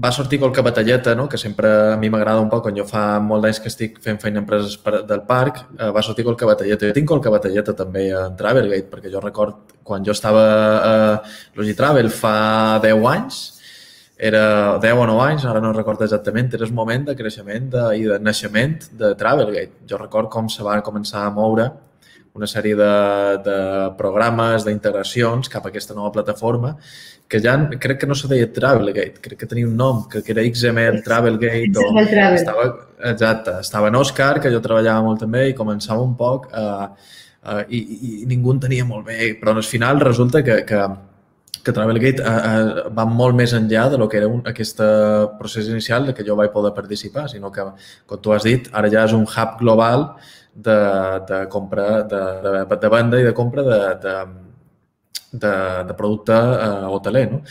[0.00, 1.28] va sortir qualque batalleta, no?
[1.28, 4.20] que sempre a mi m'agrada un poc, quan jo fa molt d'anys que estic fent
[4.22, 6.88] feina empreses del parc, eh, va sortir qualque batalleta.
[6.88, 10.44] Jo tinc qualque batalleta també en Travelgate, perquè jo record quan jo estava
[10.78, 10.94] a
[11.58, 13.42] Logitravel fa 10 anys,
[14.16, 17.88] era 10 o 9 anys, ara no recordo exactament, era el moment de creixement de,
[17.98, 19.84] i de naixement de Travelgate.
[19.90, 21.68] Jo record com se va començar a moure
[22.34, 22.94] una sèrie de,
[23.46, 23.58] de
[23.98, 26.72] programes, d'integracions cap a aquesta nova plataforma
[27.28, 30.34] que ja crec que no se deia Travelgate, crec que tenia un nom, que, que
[30.34, 31.72] era XML Travelgate.
[31.72, 32.38] XML o, Travel.
[32.38, 32.66] Estava,
[33.10, 37.64] exacte, estava en Òscar, que jo treballava molt també i començava un poc uh, uh,
[37.68, 40.84] i, i, ningú en tenia molt bé, però al final resulta que, que,
[41.64, 44.84] que Travelgate uh, uh, va molt més enllà de lo que era un, aquest
[45.40, 47.66] procés inicial de que jo vaig poder participar, sinó que,
[48.06, 50.10] com tu has dit, ara ja és un hub global
[50.54, 50.78] de,
[51.26, 54.18] de compra, de, de, de venda i de compra de, de,
[55.34, 55.54] de,
[55.88, 57.26] de producte eh, hoteler.
[57.32, 57.42] No?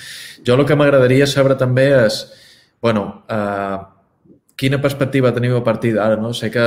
[0.46, 2.24] Jo el que m'agradaria saber també és,
[2.82, 3.78] bueno, eh,
[4.60, 6.19] quina perspectiva teniu a partir d'ara?
[6.22, 6.34] No?
[6.34, 6.65] Sé que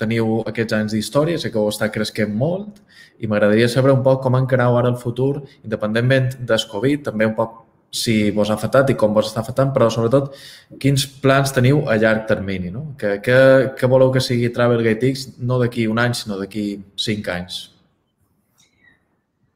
[0.00, 2.80] teniu aquests anys d'història, sé que ho està cresquent molt
[3.22, 7.36] i m'agradaria saber un poc com encarau ara el futur, independentment del Covid, també un
[7.38, 7.60] poc
[7.94, 10.32] si vos ha afectat i com vos està afectant, però sobretot
[10.82, 12.88] quins plans teniu a llarg termini, no?
[12.98, 16.64] Que, que, voleu que sigui Travelgate X no d'aquí un any, sinó d'aquí
[16.98, 17.60] cinc anys?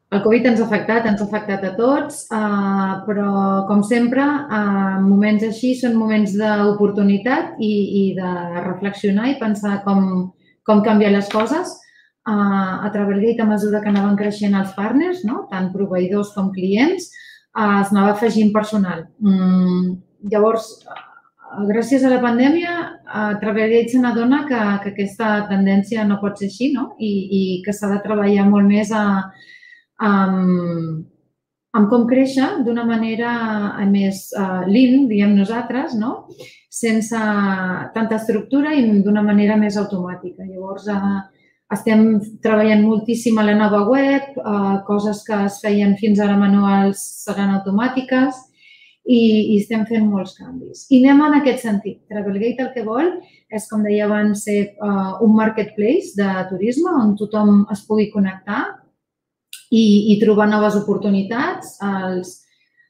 [0.08, 3.32] El Covid ens ha afectat, ens ha afectat a tots, eh, però
[3.68, 8.30] com sempre, eh, moments així són moments d'oportunitat i, i de
[8.64, 10.30] reflexionar i pensar com,
[10.64, 11.74] com canviar les coses.
[12.24, 15.42] Eh, a Travelgate, a mesura que anaven creixent els partners, no?
[15.52, 17.10] tant proveïdors com clients,
[17.52, 19.04] eh, es anava afegint personal.
[19.20, 19.92] Mm,
[20.32, 20.70] llavors,
[21.68, 26.48] gràcies a la pandèmia, eh, Travelgate se n'adona que, que aquesta tendència no pot ser
[26.48, 26.94] així no?
[26.96, 29.04] I, i que s'ha de treballar molt més a,
[30.06, 33.32] amb com créixer d'una manera
[33.90, 36.28] més uh, lean, diem nosaltres, no?
[36.78, 37.18] sense
[37.94, 40.44] tanta estructura i d'una manera més automàtica.
[40.46, 41.22] Llavors, uh,
[41.74, 47.02] estem treballant moltíssim a la nova web, eh, coses que es feien fins ara manuals
[47.26, 48.38] seran automàtiques
[49.04, 50.86] i, i estem fent molts canvis.
[50.88, 52.00] I anem en aquest sentit.
[52.08, 53.10] Travelgate el que vol
[53.52, 58.62] és, com deia abans, ser uh, un marketplace de turisme on tothom es pugui connectar
[59.70, 61.76] i, i trobar noves oportunitats.
[61.84, 62.38] Els,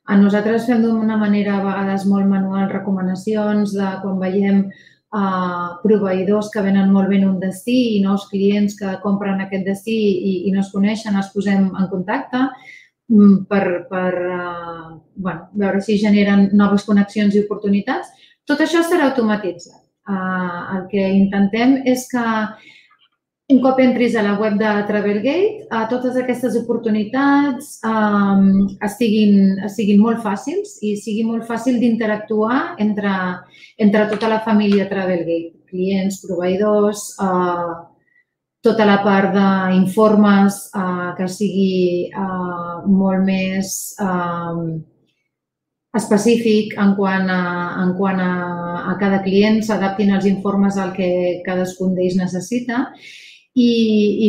[0.08, 6.48] a nosaltres fem d'una manera a vegades molt manual recomanacions de quan veiem uh, proveïdors
[6.54, 10.34] que venen molt bé en un destí i nous clients que compren aquest destí i,
[10.48, 16.00] i no es coneixen, els posem en contacte mm, per, per uh, bueno, veure si
[16.00, 18.08] generen noves connexions i oportunitats.
[18.48, 19.82] Tot això serà automatitzat.
[20.08, 22.24] Uh, el que intentem és que
[23.48, 30.02] un cop entris a la web de Travelgate, a totes aquestes oportunitats um, estiguin, estiguin
[30.02, 33.14] molt fàcils i sigui molt fàcil d'interactuar entre,
[33.80, 37.88] entre tota la família Travelgate, clients, proveïdors, uh,
[38.60, 43.70] tota la part d'informes uh, que sigui uh, molt més
[44.04, 44.60] uh,
[45.96, 47.40] específic en quant a,
[47.86, 48.34] en quant a,
[48.92, 51.08] a cada client, s'adaptin els informes al que
[51.48, 52.84] cadascun d'ells necessita
[53.54, 53.70] i,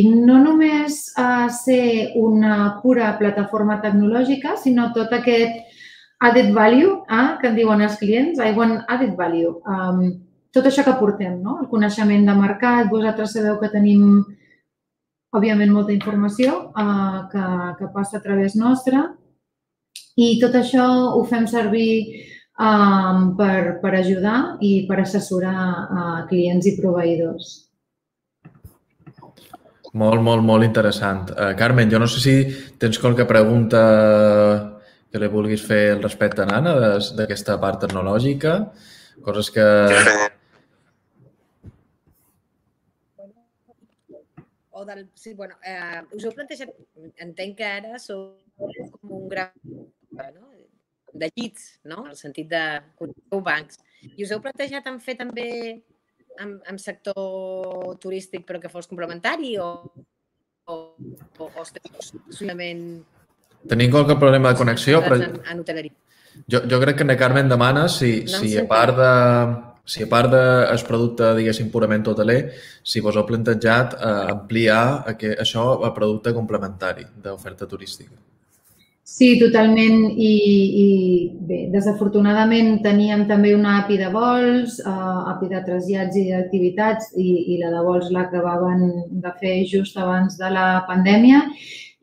[0.08, 5.60] no només uh, ser una pura plataforma tecnològica, sinó tot aquest
[6.20, 8.40] added value eh, que en diuen els clients.
[8.40, 9.54] I want added value.
[9.64, 10.02] Um,
[10.52, 11.60] tot això que portem, no?
[11.62, 14.20] el coneixement de mercat, vosaltres sabeu que tenim,
[15.32, 17.46] òbviament, molta informació uh, que,
[17.78, 19.06] que passa a través nostra
[20.18, 21.92] i tot això ho fem servir
[22.58, 27.69] um, per, per ajudar i per assessorar uh, clients i proveïdors.
[29.92, 31.32] Molt, molt, molt interessant.
[31.34, 32.34] Uh, Carmen, jo no sé si
[32.78, 33.80] tens qualque pregunta
[35.10, 36.74] que li vulguis fer al respecte a Nana
[37.18, 38.52] d'aquesta part tecnològica,
[39.26, 39.66] coses que...
[44.70, 46.70] O del, sí, bueno, eh, us heu plantejat,
[47.20, 48.22] entenc que ara sou
[48.56, 50.46] com un gran no?
[51.12, 52.04] de llits, no?
[52.06, 52.62] En el sentit de
[53.44, 53.82] bancs.
[54.16, 55.50] I us heu plantejat en fer també
[56.42, 59.70] en, en sector turístic però que fos complementari o
[60.70, 60.76] o,
[61.38, 62.84] o estem exclusivament
[63.68, 65.92] Tenim qualque problema de connexió, però en, en hoteleria?
[66.48, 69.10] jo, jo crec que en Carmen demana si, No si a part de
[69.90, 72.52] si a part del producte, diguéssim, purament hoteler,
[72.86, 78.14] si vos heu plantejat eh, ampliar aqu- això a producte complementari d'oferta turística.
[79.10, 80.04] Sí, totalment.
[80.22, 80.34] I,
[80.82, 80.88] I
[81.48, 87.26] bé, desafortunadament teníem també una API de vols, uh, API de trasllats i d'activitats i,
[87.54, 88.86] i la de vols l'acabaven
[89.24, 91.42] de fer just abans de la pandèmia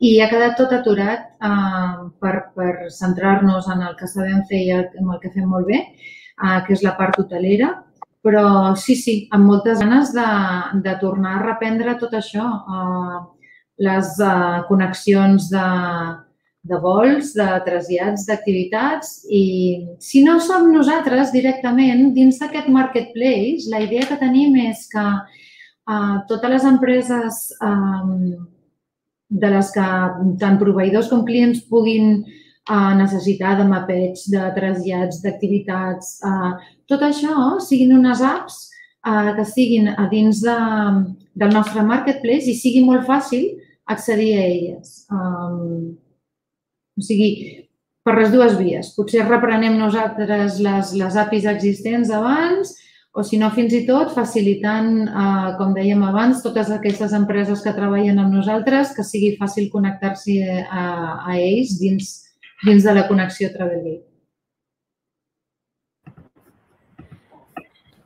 [0.03, 4.75] i ha quedat tot aturat uh, per, per centrar-nos en el que sabem fer i
[4.75, 5.81] en el que fem molt bé,
[6.43, 7.71] uh, que és la part hotelera.
[8.27, 10.29] Però sí, sí, amb moltes ganes de,
[10.83, 12.51] de tornar a reprendre tot això.
[12.67, 13.19] Uh,
[13.79, 15.67] les uh, connexions de,
[16.69, 19.43] de vols, de trasllats, d'activitats i
[20.03, 26.15] si no som nosaltres directament dins d'aquest marketplace, la idea que tenim és que uh,
[26.29, 28.47] totes les empreses um,
[29.29, 29.87] de les que
[30.41, 36.55] tant proveïdors com clients puguin uh, necessitar de mapets, de trasllats, d'activitats, uh,
[36.87, 38.67] tot això siguin unes apps
[39.07, 40.57] uh, que siguin a dins de,
[41.35, 43.55] del nostre marketplace i sigui molt fàcil
[43.87, 44.99] accedir a elles.
[45.11, 45.95] Um,
[46.97, 47.29] o sigui,
[48.07, 48.91] per les dues vies.
[48.95, 52.73] Potser reprenem nosaltres les, les APIs existents d'abans
[53.17, 57.73] o si no, fins i tot facilitant, eh, com dèiem abans, totes aquestes empreses que
[57.73, 60.83] treballen amb nosaltres, que sigui fàcil connectar-s'hi a,
[61.25, 62.11] a ells dins,
[62.61, 64.03] dins de la connexió Travelgate.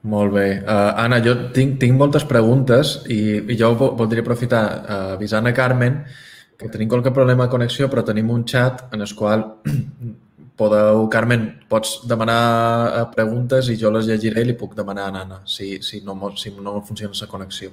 [0.01, 0.45] Molt bé.
[0.63, 3.19] Uh, Anna, jo tinc, tinc moltes preguntes i,
[3.54, 5.99] i jo vo- voldria aprofitar uh, avisant a Carmen
[6.62, 9.45] que tenim qualque problema de connexió, però tenim un xat en el qual
[10.62, 12.41] podeu, Carmen, pots demanar
[13.02, 16.15] eh, preguntes i jo les llegiré i li puc demanar a Anna si, si, no,
[16.38, 17.71] si no funciona la connexió.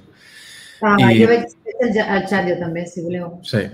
[0.81, 1.45] Ah, I- Jo veig
[1.79, 3.37] el, xat jo també, si voleu.
[3.43, 3.65] Sí.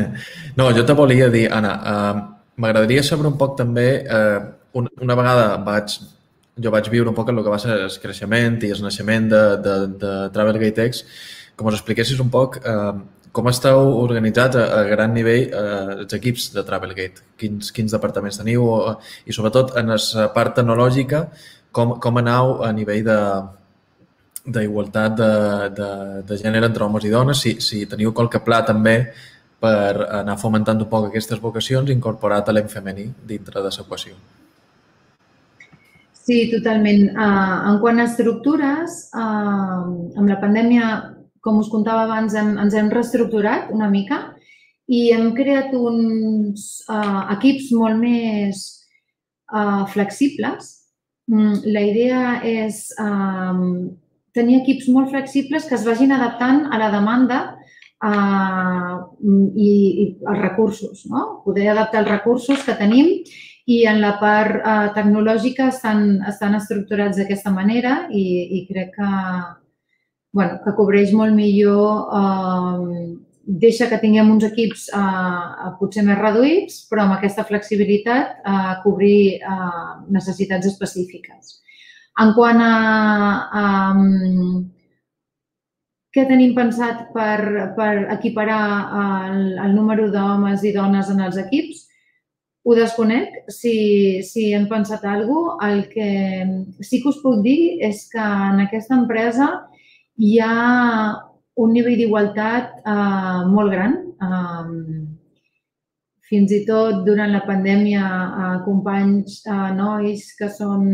[0.58, 2.22] No, jo te volia dir, Anna, uh,
[2.60, 4.40] m'agradaria saber un poc també, uh,
[4.78, 5.96] una, una vegada vaig,
[6.60, 9.42] jo vaig viure un poc el que va ser el creixement i el naixement de,
[9.64, 11.04] de, de Travelgate X,
[11.56, 12.92] que ens expliquessis un poc uh,
[13.32, 18.40] com esteu organitzats a, a gran nivell eh, els equips de Travelgate, quins, quins departaments
[18.40, 18.76] teniu o,
[19.26, 21.24] i sobretot en la part tecnològica,
[21.72, 23.18] com, com aneu a nivell de,
[24.46, 25.32] d'igualtat de,
[25.76, 25.90] de,
[26.26, 28.96] de gènere entre homes i dones, si, si teniu qualque pla també
[29.60, 34.16] per anar fomentant un poc aquestes vocacions i incorporar talent femení dintre de l'equació.
[36.20, 37.08] Sí, totalment.
[37.10, 39.80] Uh, en quant a estructures, uh,
[40.20, 40.90] amb la pandèmia,
[41.40, 44.20] com us contava abans, hem, ens hem reestructurat una mica
[44.90, 48.62] i hem creat uns uh, equips molt més
[49.54, 50.76] uh, flexibles.
[51.30, 53.92] Mm, la idea és um,
[54.34, 57.38] tenir equips molt flexibles que es vagin adaptant a la demanda
[58.02, 61.42] uh, i, i els recursos, no?
[61.46, 63.14] Poder adaptar els recursos que tenim
[63.70, 68.26] i en la part uh, tecnològica estan, estan estructurats d'aquesta manera i,
[68.58, 69.10] i crec que,
[70.32, 73.16] bueno, que cobreix molt millor, eh,
[73.62, 79.40] deixa que tinguem uns equips eh, potser més reduïts, però amb aquesta flexibilitat eh, cobrir
[79.40, 81.56] eh, necessitats específiques.
[82.20, 82.74] En quant a,
[83.60, 83.64] a
[86.14, 88.64] què tenim pensat per, per equiparar
[89.30, 91.86] el, el número d'homes i dones en els equips,
[92.66, 93.46] ho desconec.
[93.48, 96.10] Si, si hem pensat alguna cosa, el que
[96.84, 99.48] sí que us puc dir és que en aquesta empresa
[100.20, 101.16] hi ha
[101.64, 103.96] un nivell d'igualtat eh, molt gran.
[104.26, 105.00] Eh,
[106.30, 108.04] fins i tot durant la pandèmia,
[108.42, 110.86] eh, companys, eh, nois que són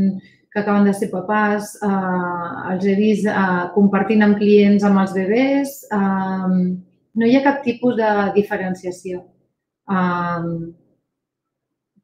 [0.53, 5.12] que acaben de ser papàs, eh, els he vist eh, compartint amb clients amb els
[5.19, 5.75] bebès.
[5.93, 6.55] Eh,
[7.17, 9.25] no hi ha cap tipus de diferenciació.
[9.91, 10.51] Eh,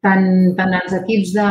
[0.03, 1.49] tant, tant els equips de,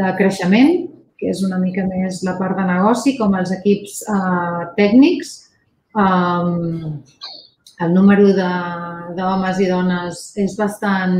[0.00, 0.89] de creixement,
[1.20, 5.34] que és una mica més la part de negoci, com els equips eh, tècnics.
[5.94, 7.00] Um,
[7.84, 11.16] el número d'homes i dones és bastant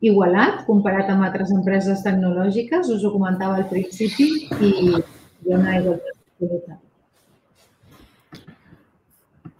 [0.00, 5.80] igualat comparat amb altres empreses tecnològiques, us ho comentava al principi, i hi ha una
[5.80, 6.80] igualtat.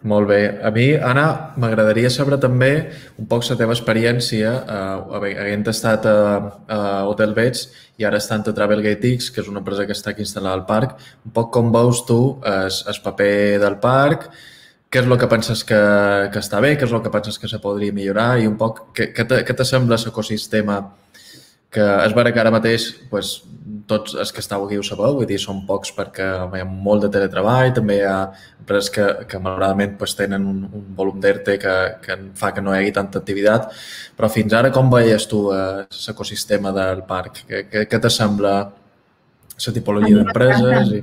[0.02, 0.40] Molt bé.
[0.64, 2.70] A mi, Anna, m'agradaria saber també
[3.20, 6.14] un poc la teva experiència eh, havent estat a,
[6.72, 6.78] a
[7.10, 7.66] Hotel Beds
[8.00, 10.64] i ara estant a Travelgate X, que és una empresa que està aquí instal·lada al
[10.64, 10.96] parc.
[11.28, 14.30] Un poc com veus tu el, el paper del parc,
[14.90, 15.82] què és el que penses que,
[16.32, 18.86] que està bé, què és el que penses que se podria millorar i un poc
[18.96, 20.80] què, què te, què te sembla l'ecosistema
[21.70, 23.36] que és vera que ara mateix pues,
[23.86, 27.04] tots els que estàu aquí ho sabeu, vull dir, són pocs perquè hi ha molt
[27.04, 28.16] de teletreball, també hi ha
[28.58, 32.74] empreses que, que malauradament pues, tenen un, un volum d'ERTE que, que fa que no
[32.74, 33.70] hi hagi tanta activitat,
[34.16, 37.44] però fins ara com veies tu eh, l'ecosistema del parc?
[37.48, 38.58] Què, què, què t'assembla
[39.60, 40.94] la tipologia d'empreses?
[40.98, 41.02] I...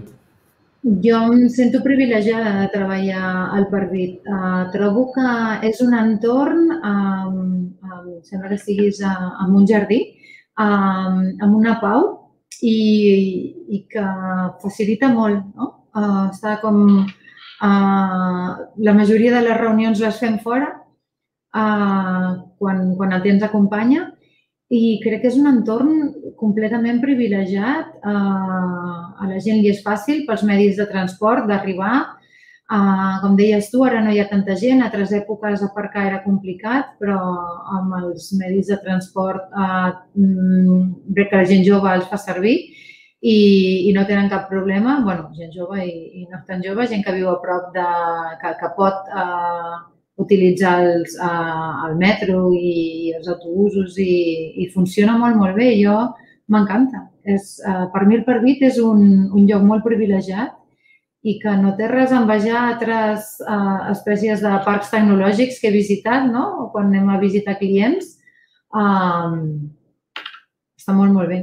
[1.04, 4.22] Jo em sento privilegiada de treballar al Parvit.
[4.24, 5.32] Uh, trobo que
[5.68, 7.42] és un entorn, um,
[7.84, 10.00] um, sembla que estiguis uh, en un jardí,
[10.56, 12.08] um, amb una pau
[12.64, 12.78] i,
[13.70, 14.06] i que
[14.64, 15.44] facilita molt.
[15.56, 15.72] No?
[15.98, 16.84] Uh, està com...
[17.58, 18.50] Uh,
[18.86, 20.68] la majoria de les reunions les fem fora
[21.58, 22.28] uh,
[22.62, 24.04] quan, quan el temps acompanya
[24.70, 27.96] i crec que és un entorn completament privilegiat.
[28.04, 31.96] Uh, a la gent li és fàcil pels medis de transport d'arribar.
[32.68, 34.82] Uh, com deies tu, ara no hi ha tanta gent.
[34.82, 37.16] A altres èpoques aparcar era complicat, però
[37.78, 39.96] amb els medis de transport uh,
[41.16, 42.58] que la gent jove els fa servir
[43.22, 43.38] i,
[43.88, 45.00] i no tenen cap problema.
[45.06, 47.88] bueno, gent jove i, i no tan jove, gent que viu a prop de...
[48.44, 49.80] que, que pot uh,
[50.20, 54.14] utilitzar els, uh, el metro i els autobusos i,
[54.60, 55.72] i funciona molt, molt bé.
[55.80, 56.02] Jo
[56.52, 57.08] m'encanta.
[57.24, 60.52] Uh, per mi el Parvit és un, un lloc molt privilegiat
[61.26, 65.76] i que no té res a envejar altres uh, espècies de parcs tecnològics que he
[65.76, 66.48] visitat, no?
[66.64, 68.16] O quan anem a visitar clients.
[68.74, 69.72] Um,
[70.78, 71.42] està molt, molt bé.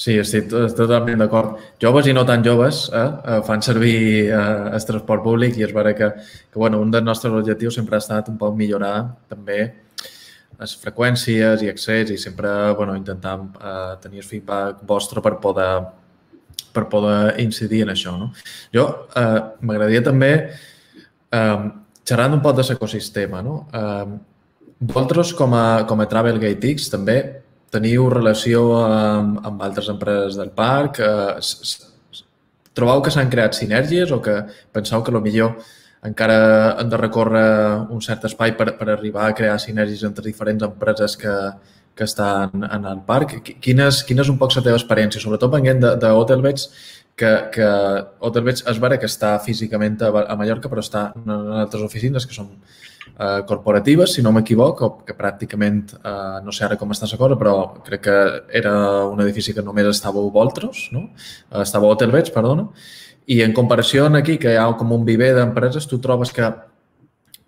[0.00, 1.58] Sí, estic totalment d'acord.
[1.82, 4.38] Joves i no tan joves eh, eh, fan servir eh,
[4.72, 6.08] el transport públic i és vera que,
[6.48, 8.94] que bueno, un dels nostres objectius sempre ha estat un poc millorar
[9.28, 9.58] també
[10.60, 15.74] les freqüències i accés i sempre bueno, intentar eh, tenir el feedback vostre per poder,
[16.62, 18.16] per poder incidir en això.
[18.18, 18.30] No?
[18.74, 18.86] Jo
[19.16, 21.60] eh, m'agradaria també eh,
[22.06, 23.42] xerrant un poc de l'ecosistema.
[23.46, 23.56] No?
[23.72, 24.06] Eh,
[24.80, 27.20] vosaltres, com a, com a Travel Gate X, també
[27.70, 31.00] teniu relació amb, amb altres empreses del parc?
[31.00, 32.24] Eh,
[32.74, 34.40] trobeu que s'han creat sinergies o que
[34.72, 35.58] penseu que millor
[36.02, 40.64] encara han de recórrer un cert espai per, per arribar a crear sinergies entre diferents
[40.64, 41.34] empreses que,
[41.94, 43.36] que estan en el parc?
[43.60, 45.22] Quina és, quina és un poc la teva experiència?
[45.22, 46.68] Sobretot venint d'Hotelbeds,
[47.20, 47.70] que, que
[48.24, 52.36] Hotelbeds és vera que està físicament a, a Mallorca, però està en altres oficines que
[52.36, 52.54] són
[53.20, 57.38] eh, corporatives, si no m'equivoc, que pràcticament, eh, no sé ara com està la cosa,
[57.40, 57.54] però
[57.86, 58.16] crec que
[58.62, 58.72] era
[59.10, 61.10] un edifici que només estava Voltros, no?
[61.50, 62.70] Eh, estava Hotelbeds, perdona.
[63.30, 66.48] I en comparació en aquí, que hi ha com un viver d'empreses, tu trobes que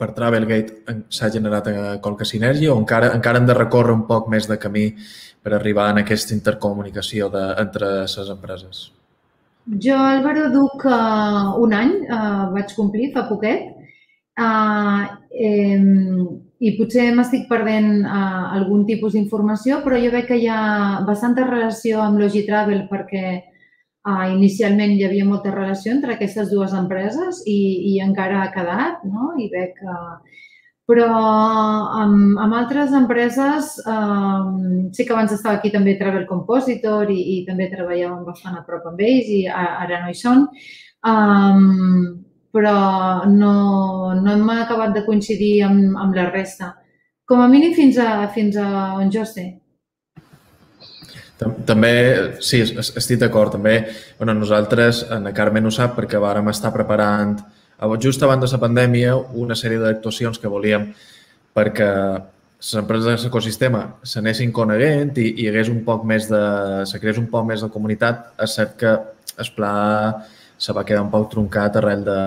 [0.03, 4.27] per Travelgate s'ha generat eh, qualque sinergia o encara, encara hem de recórrer un poc
[4.33, 4.89] més de camí
[5.43, 8.89] per arribar en aquesta intercomunicació de, entre les empreses?
[9.79, 13.71] Jo, Álvaro, duc uh, un any, uh, vaig complir fa poquet,
[14.33, 15.77] Uh, eh,
[16.63, 21.45] I potser m'estic perdent uh, algun tipus d'informació, però jo veig que hi ha bastanta
[21.45, 23.43] relació amb Logitravel perquè
[24.09, 27.59] uh, inicialment hi havia molta relació entre aquestes dues empreses i,
[27.93, 29.33] i encara ha quedat, no?
[29.39, 29.99] I veig que...
[30.91, 37.21] Però amb, amb altres empreses, um, sí que abans estava aquí també Travel Compositor i,
[37.37, 40.43] i també treballàvem bastant a prop amb ells i ara no hi són.
[41.07, 42.19] Um,
[42.53, 43.55] però no,
[44.19, 46.75] no hem acabat de coincidir amb, amb la resta.
[47.31, 49.47] Com a mínim fins a, fins a on jo sé.
[51.67, 51.95] També,
[52.45, 53.55] sí, estic d'acord.
[53.57, 53.79] També,
[54.19, 57.37] bueno, nosaltres, en Carmen ho sap, perquè vàrem estar preparant
[57.99, 60.93] just abans de la pandèmia una sèrie d'actuacions que volíem
[61.55, 61.89] perquè
[62.63, 66.43] les empreses de l'ecosistema s'anessin coneguent i, i hagués un poc més de,
[66.87, 68.29] se creés un poc més de comunitat.
[68.39, 68.93] És cert que
[69.43, 69.75] el pla
[70.57, 72.21] se va quedar un poc truncat arrel de,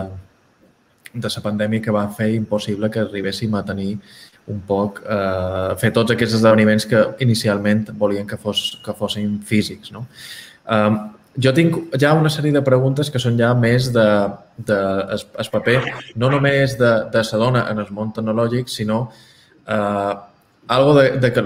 [1.13, 3.95] de la pandèmia que va fer impossible que arribéssim a tenir
[4.51, 9.91] un poc, eh, fer tots aquests esdeveniments que inicialment volien que, fos, que fossin físics.
[9.95, 10.05] No?
[10.69, 10.91] Eh,
[11.41, 14.05] jo tinc ja una sèrie de preguntes que són ja més de,
[14.69, 14.77] de
[15.17, 15.81] es, es paper,
[16.15, 19.01] no només de, de sa dona en el món tecnològic, sinó
[19.67, 20.13] eh,
[20.67, 21.43] algo de, de, de,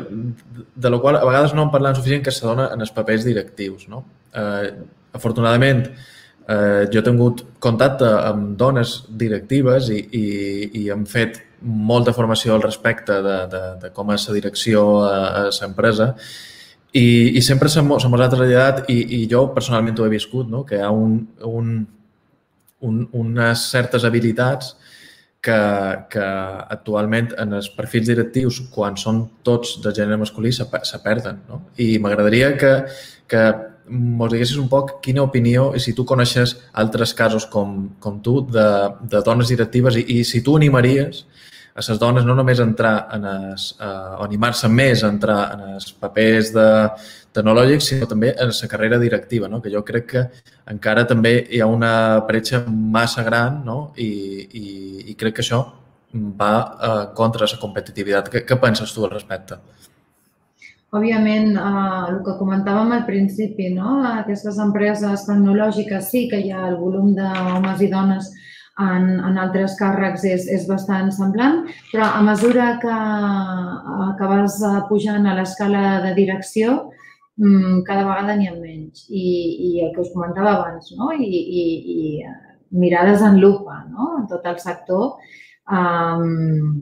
[0.75, 3.25] de lo qual a vegades no en parlant suficient que se dona en els papers
[3.27, 3.87] directius.
[3.89, 4.03] No?
[4.35, 4.71] Eh,
[5.15, 5.87] afortunadament,
[6.47, 10.25] eh, jo he tingut contacte amb dones directives i, i,
[10.83, 15.15] i hem fet molta formació al respecte de, de, de com és la direcció a,
[15.41, 16.13] a l'empresa
[16.91, 20.63] i, i sempre se mos ha traslladat i, i jo personalment ho he viscut, no?
[20.65, 21.73] que hi ha un, un,
[22.81, 24.75] un, unes certes habilitats
[25.41, 25.59] que,
[26.11, 26.25] que
[26.75, 31.43] actualment en els perfils directius, quan són tots de gènere masculí, se, se perden.
[31.47, 31.61] No?
[31.77, 32.73] I m'agradaria que,
[33.29, 33.43] que
[33.89, 38.39] mos diguessis un poc quina opinió i si tu coneixes altres casos com, com tu
[38.45, 38.67] de,
[39.11, 41.25] de dones directives i, i si tu animaries
[41.79, 45.91] a les dones no només entrar en es, o animar-se més a entrar en els
[45.95, 46.67] papers de
[47.35, 49.61] tecnològics, sinó també en la carrera directiva, no?
[49.61, 50.23] que jo crec que
[50.73, 53.93] encara també hi ha una bretxa massa gran no?
[53.95, 54.09] I,
[54.49, 54.65] i,
[55.11, 55.61] i crec que això
[56.13, 58.31] va uh, contra la competitivitat.
[58.33, 59.59] Què, què penses tu al respecte?
[60.89, 63.99] Òbviament, eh, el que comentàvem al principi, no?
[64.09, 68.31] aquestes empreses tecnològiques sí que hi ha el volum d'homes i dones
[68.79, 71.61] en, en altres càrrecs és, és bastant semblant,
[71.91, 72.97] però a mesura que,
[74.17, 74.57] que vas
[74.89, 76.79] pujant a l'escala de direcció,
[77.37, 79.05] mm, cada vegada n'hi ha menys.
[79.09, 79.25] I,
[79.67, 81.11] I el que us comentava abans, no?
[81.13, 81.29] I,
[81.61, 81.65] i,
[81.95, 84.15] i mirades en lupa no?
[84.19, 85.19] en tot el sector.
[85.69, 86.79] Um,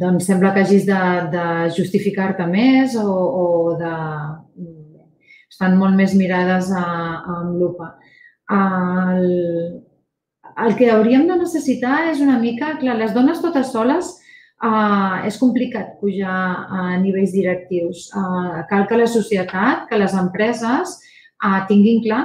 [0.00, 1.00] doncs sembla que hagis de,
[1.32, 3.46] de justificar-te més o, o
[3.80, 3.94] de...
[5.48, 7.94] estan molt més mirades a, a amb lupa.
[8.52, 9.24] El,
[10.66, 14.12] el que hauríem de necessitar és una mica, clar, les dones totes soles
[14.64, 16.36] uh, és complicat pujar
[16.68, 18.08] a nivells directius.
[18.12, 20.98] Uh, cal que la societat, que les empreses
[21.44, 22.24] uh, tinguin clar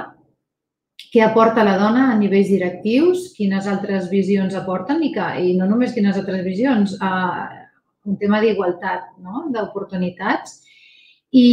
[1.12, 5.68] què aporta la dona a nivells directius, quines altres visions aporten i, que, i no
[5.68, 7.61] només quines altres visions, uh,
[8.06, 9.46] un tema d'igualtat, no?
[9.54, 10.60] d'oportunitats.
[11.32, 11.46] I,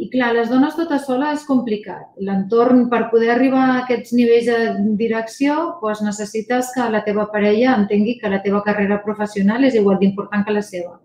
[0.00, 2.06] I, clar, les dones totes soles és complicat.
[2.24, 7.76] L'entorn, per poder arribar a aquests nivells de direcció, doncs necessites que la teva parella
[7.76, 10.96] entengui que la teva carrera professional és igual d'important que la seva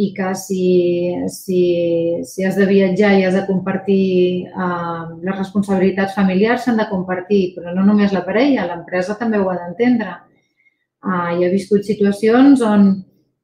[0.00, 1.60] i que si, si,
[2.24, 7.42] si has de viatjar i has de compartir eh, les responsabilitats familiars s'han de compartir,
[7.56, 10.16] però no només la parella, l'empresa també ho ha d'entendre.
[11.04, 12.88] Eh, hi ha viscut situacions on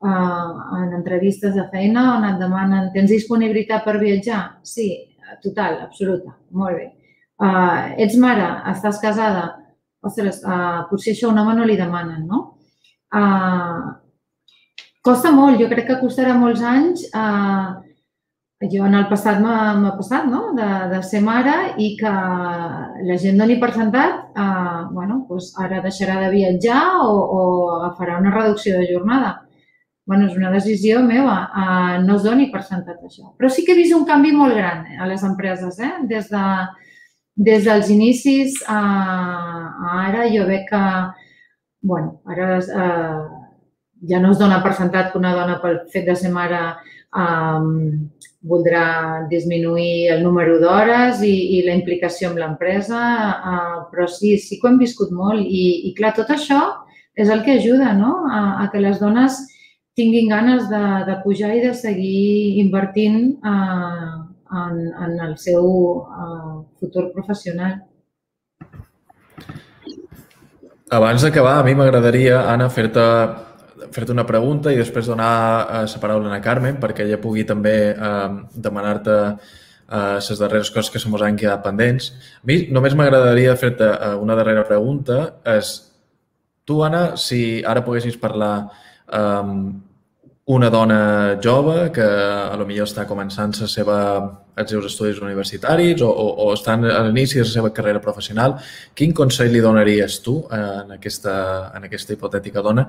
[0.05, 0.49] eh,
[0.81, 4.43] en entrevistes de feina on et demanen tens disponibilitat per viatjar?
[4.63, 4.91] Sí,
[5.43, 6.89] total, absoluta, molt bé.
[7.43, 9.47] Eh, ets mare, estàs casada?
[10.03, 12.59] Ostres, eh, potser això a un home no li demanen, no?
[13.15, 14.03] Eh,
[15.07, 17.05] Costa molt, jo crec que costarà molts anys.
[17.15, 22.11] Eh, jo en el passat m'ha passat, no?, de, de ser mare i que
[23.07, 27.41] la gent doni per sentat, eh, bueno, doncs ara deixarà de viatjar o, o
[27.77, 29.35] agafarà una reducció de jornada.
[30.07, 33.33] Bueno, és una decisió meva, eh, no es doni per sentat això.
[33.37, 35.93] Però sí que he vist un canvi molt gran eh, a les empreses, eh?
[36.07, 36.45] Des, de,
[37.49, 40.83] des dels inicis a, a ara jo veig que,
[41.83, 43.25] bueno, ara eh,
[44.09, 46.61] ja no es dona per sentat que una dona pel fet de ser mare
[47.17, 48.07] um,
[48.47, 53.03] voldrà disminuir el número d'hores i, i la implicació amb l'empresa,
[53.35, 56.63] uh, però sí, sí que ho hem viscut molt i, i clar, tot això
[57.17, 58.21] és el que ajuda no?
[58.31, 59.41] a, a que les dones
[59.97, 65.67] tinguin ganes de, de pujar i de seguir invertint uh, en, en el seu
[66.05, 67.81] uh, futur professional.
[70.93, 73.03] Abans d'acabar, a mi m'agradaria, Anna, fer-te
[73.97, 75.33] fer-te una pregunta i després donar
[75.65, 81.03] eh, la paraula a Carmen perquè ella pugui també eh, demanar-te eh, darreres coses que
[81.03, 82.13] se mos han quedat pendents.
[82.43, 85.41] A mi només m'agradaria fer-te eh, una darrera pregunta.
[85.57, 85.75] És,
[86.67, 89.55] tu, Anna, si ara poguessis parlar eh,
[90.47, 93.97] una dona jove que a lo millor està començant la seva,
[94.55, 98.55] els seus estudis universitaris o, o, o està a l'inici de la seva carrera professional,
[98.95, 101.35] quin consell li donaries tu en aquesta,
[101.75, 102.87] en aquesta hipotètica dona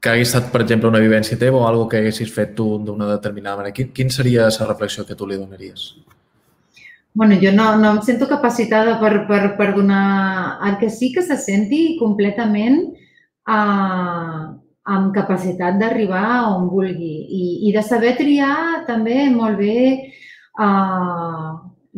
[0.00, 3.10] que hagués estat, per exemple, una vivència teva o algo que haguessis fet tu d'una
[3.10, 3.74] determinada manera.
[3.76, 5.90] Quin, quin seria la reflexió que tu li donaries?
[7.12, 10.58] bueno, jo no, no em sento capacitada per, per, per donar...
[10.68, 12.78] El que sí que se senti completament
[13.50, 14.44] eh,
[14.90, 21.50] amb capacitat d'arribar on vulgui i, i de saber triar també molt bé eh,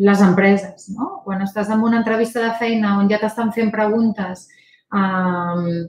[0.09, 0.88] les empreses.
[0.97, 1.22] No?
[1.24, 4.47] Quan estàs en una entrevista de feina on ja t'estan fent preguntes
[4.93, 5.82] eh,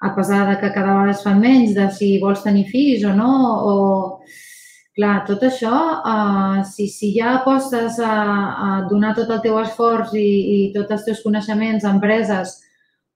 [0.00, 3.14] a pesar de que cada vegada es fan menys, de si vols tenir fills o
[3.14, 3.32] no,
[3.72, 3.74] o...
[4.98, 5.76] Clar, tot això,
[6.10, 8.14] uh, si, si ja apostes a,
[8.66, 12.56] a donar tot el teu esforç i, i tots els teus coneixements a empreses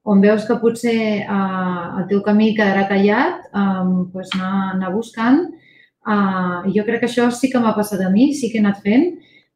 [0.04, 5.44] on veus que potser uh, el teu camí quedarà tallat, um, doncs anar, anar buscant.
[6.02, 8.82] Uh, jo crec que això sí que m'ha passat a mi, sí que he anat
[8.82, 9.12] fent.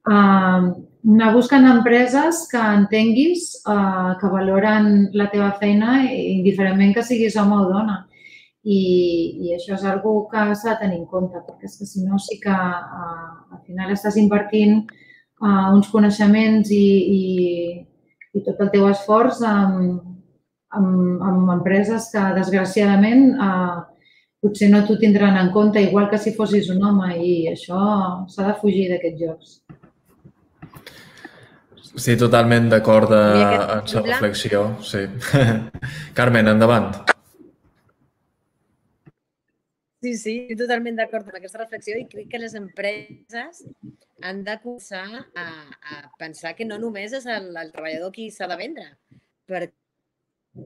[0.07, 0.76] Uh,
[1.07, 7.55] anar buscant empreses que entenguis eh, que valoren la teva feina indiferentment que siguis home
[7.55, 8.01] o dona.
[8.66, 8.80] I,
[9.47, 12.18] i això és una que s'ha de tenir en compte, perquè és que si no
[12.18, 16.86] sí que eh, al final estàs invertint eh, uns coneixements i,
[17.18, 17.22] i,
[18.34, 20.01] i tot el teu esforç en,
[20.79, 20.89] en,
[21.31, 23.77] en empreses que, desgraciadament, eh,
[24.43, 27.81] potser no t'ho tindran en compte, igual que si fossis un home, i això
[28.31, 29.59] s'ha de fugir d'aquests jocs.
[31.97, 34.66] Sí, totalment d'acord amb la reflexió.
[34.85, 35.07] Sí.
[36.18, 36.91] Carmen, endavant.
[40.05, 43.64] Sí, sí, totalment d'acord amb aquesta reflexió i crec que les empreses
[44.22, 48.47] han de començar a, a pensar que no només és el, el treballador qui s'ha
[48.51, 48.87] de vendre,
[49.49, 49.72] perquè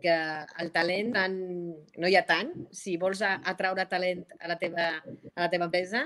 [0.02, 1.36] el talent tant,
[1.98, 2.52] no hi ha tant.
[2.72, 4.90] Si vols atraure talent a la teva,
[5.34, 6.04] a la teva empresa,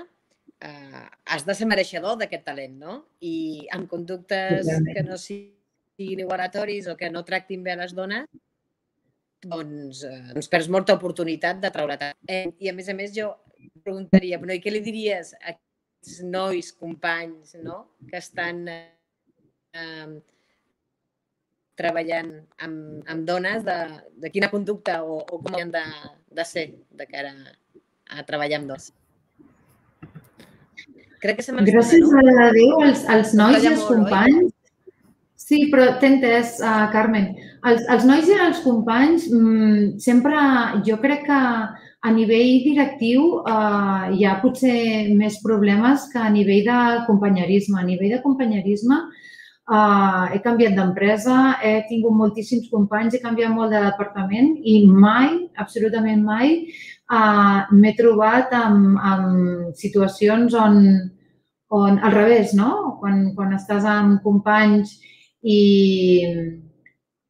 [0.59, 2.97] eh, has de ser mereixedor d'aquest talent, no?
[3.21, 8.27] I amb conductes que no siguin igualatoris o que no tractin bé a les dones,
[9.45, 12.17] doncs, eh, doncs perds molta oportunitat de treure tant.
[12.27, 13.29] Eh, I a més a més jo
[13.83, 20.07] preguntaria, però i què li diries a aquests nois, companys, no?, que estan eh,
[21.79, 22.31] treballant
[22.63, 23.77] amb, amb dones, de,
[24.23, 25.83] de quina conducta o, o com han de,
[26.35, 27.33] de ser de cara
[28.09, 28.91] a treballar amb dos.
[31.23, 32.21] Crec que se Gràcies no?
[32.21, 34.51] a Déu, els, els nois i els companys.
[35.45, 37.33] Sí, però t'he entès, uh, Carmen.
[37.69, 40.37] Els, els nois i els companys, mmm, sempre,
[40.87, 41.41] jo crec que
[42.05, 47.79] a nivell directiu eh, hi ha potser més problemes que a nivell de companyerisme.
[47.81, 49.34] A nivell de companyerisme eh,
[49.65, 56.21] he canviat d'empresa, he tingut moltíssims companys, he canviat molt de departament i mai, absolutament
[56.23, 56.67] mai,
[57.11, 60.77] eh, m'he trobat amb, amb situacions on,
[61.73, 62.97] on, al revés, no?
[62.99, 64.99] Quan, quan estàs amb companys
[65.41, 66.27] i,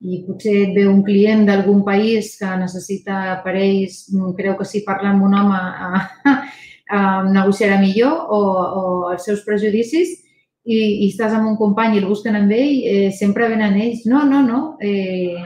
[0.04, 4.84] i potser et ve un client d'algun país que necessita per ells, creu que si
[4.84, 10.25] parla amb un home eh, eh, negociarà millor o, o els seus prejudicis
[10.66, 14.06] i, i estàs amb un company i el busquen amb ell, eh, sempre venen ells.
[14.10, 14.62] No, no, no.
[14.82, 15.38] Eh,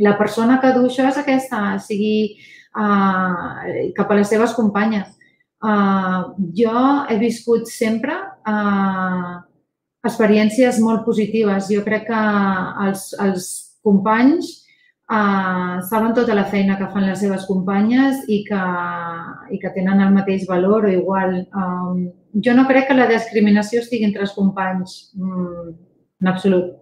[0.00, 5.12] la persona que du això és aquesta, sigui eh, cap a les seves companyes.
[5.64, 6.20] Eh,
[6.60, 8.16] jo he viscut sempre
[8.48, 9.36] eh,
[10.04, 11.68] experiències molt positives.
[11.72, 12.24] Jo crec que
[12.88, 13.48] els, els
[13.84, 14.50] companys
[15.12, 18.66] eh, saben tota la feina que fan les seves companyes i que,
[19.52, 21.42] i que tenen el mateix valor o igual.
[21.52, 25.68] Um, jo no crec que la discriminació estigui entre els companys, mm,
[26.22, 26.72] en absolut.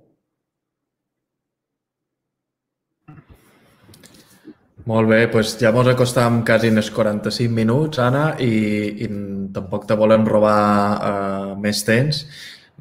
[4.85, 9.07] Molt bé, doncs ja ens acostam quasi en els 45 minuts, Anna, i, i
[9.55, 10.59] tampoc te volem robar
[10.99, 12.25] uh, més temps.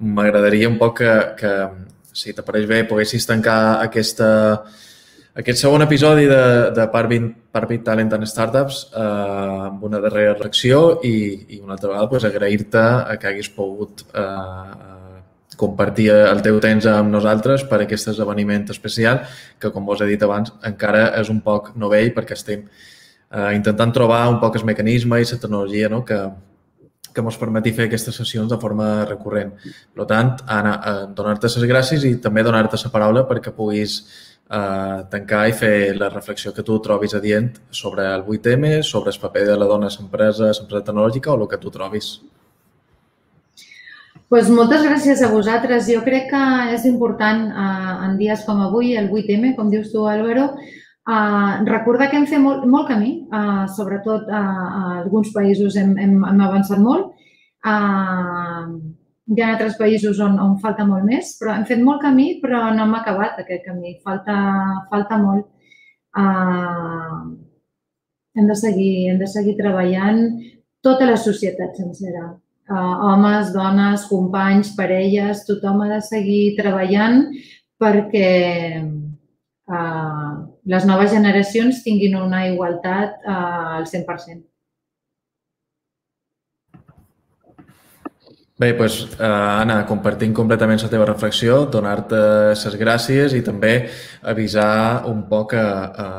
[0.02, 1.52] M'agradaria un poc que, que
[2.18, 4.32] si t'apareix bé, poguessis tancar aquesta,
[5.34, 6.44] aquest segon episodi de,
[6.76, 9.04] de Parvit, Parvit Talent and Startups eh,
[9.70, 11.16] amb una darrera reacció i,
[11.56, 12.84] i una altra vegada pues, agrair-te
[13.20, 14.90] que haguis pogut eh,
[15.62, 19.22] compartir el teu temps amb nosaltres per aquest esdeveniment especial
[19.60, 23.94] que, com vos he dit abans, encara és un poc novell perquè estem eh, intentant
[23.96, 26.02] trobar un poc el mecanisme i la tecnologia no?
[26.04, 26.20] que,
[27.14, 29.54] que ens permeti fer aquestes sessions de forma recurrent.
[29.96, 34.02] Per tant, Anna, eh, donar-te les gràcies i també donar-te la paraula perquè puguis
[34.52, 39.20] eh, tancar i fer la reflexió que tu trobis adient sobre el 8M, sobre el
[39.22, 42.12] paper de la dona a l'empresa, l'empresa tecnològica o el que tu trobis.
[44.32, 45.90] Pues moltes gràcies a vosaltres.
[45.92, 46.44] Jo crec que
[46.76, 50.52] és important eh, en dies com avui, el 8M, com dius tu, Álvaro,
[51.02, 55.96] Uh, recordar que hem fet molt, molt camí, uh, sobretot uh, a alguns països hem,
[55.98, 57.16] hem, hem avançat molt.
[57.66, 58.91] Uh,
[59.32, 62.66] hi ha altres països on, on falta molt més, però hem fet molt camí, però
[62.76, 63.96] no hem acabat aquest camí.
[64.04, 64.36] Falta,
[64.92, 65.48] falta molt.
[66.12, 67.32] Uh,
[68.36, 70.26] hem, de seguir, hem de seguir treballant
[70.84, 72.34] tota la societat sencera.
[72.72, 77.24] Uh, homes, dones, companys, parelles, tothom ha de seguir treballant
[77.82, 78.30] perquè
[78.84, 80.32] uh,
[80.76, 83.34] les noves generacions tinguin una igualtat eh,
[83.80, 84.51] al 100%.
[88.62, 92.18] Bé, doncs, eh, Anna, compartint completament la teva reflexió, donar-te
[92.54, 93.72] les gràcies i també
[94.22, 95.70] avisar un poc a,
[96.04, 96.10] a,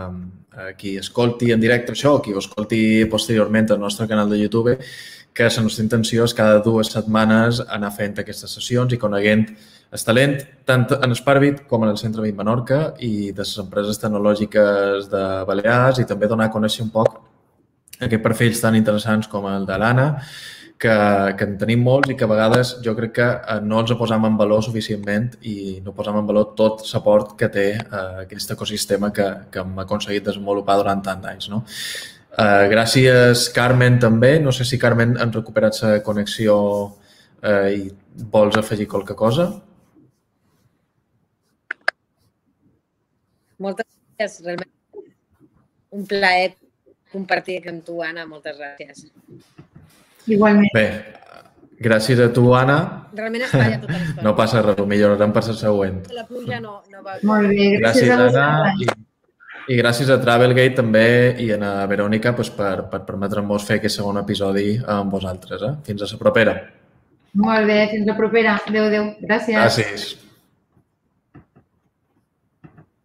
[0.51, 4.75] a qui escolti en directe això qui ho escolti posteriorment al nostre canal de YouTube
[5.33, 9.47] que la nostra intenció és cada dues setmanes anar fent aquestes sessions i coneguent
[9.93, 10.35] el talent
[10.67, 15.23] tant en Esparbit com en el Centre Vit Menorca i de les empreses tecnològiques de
[15.47, 17.21] Balears i també donar a conèixer un poc
[18.01, 20.09] aquests perfils tan interessants com el de l'Anna,
[20.83, 20.95] que,
[21.39, 24.27] que en tenim molts i que a vegades jo crec que eh, no els posam
[24.27, 29.13] en valor suficientment i no posam en valor tot l'aport que té eh, aquest ecosistema
[29.15, 31.51] que, que hem aconseguit desenvolupar durant tant d'anys.
[31.53, 31.63] No?
[32.33, 34.35] Eh, gràcies, Carmen, també.
[34.43, 36.57] No sé si, Carmen, han recuperat la connexió
[37.43, 39.53] eh, i vols afegir qualque cosa.
[43.63, 43.87] Moltes
[44.19, 44.73] gràcies, realment
[45.93, 46.55] un plaer
[47.13, 48.25] compartir amb tu, Anna.
[48.27, 49.07] Moltes gràcies.
[50.31, 50.69] Igualment.
[50.75, 50.87] Bé,
[51.83, 52.79] gràcies a tu, Anna.
[53.17, 54.23] Realment es falla tota l'estona.
[54.27, 56.03] No passa res, ho millorarem per la següent.
[56.15, 57.19] La pluja no, no va.
[57.29, 58.77] Molt bé, gràcies, gràcies a Anna.
[58.81, 58.93] I...
[59.71, 61.05] I gràcies a Travelgate també
[61.39, 65.63] i a la Verònica pues, per, per permetre'm-vos fer aquest segon episodi amb vosaltres.
[65.63, 65.71] Eh?
[65.87, 66.57] Fins a la propera.
[67.39, 68.57] Molt bé, fins la propera.
[68.67, 69.07] Adéu, adéu.
[69.23, 69.55] Gràcies.
[69.55, 70.09] Gràcies.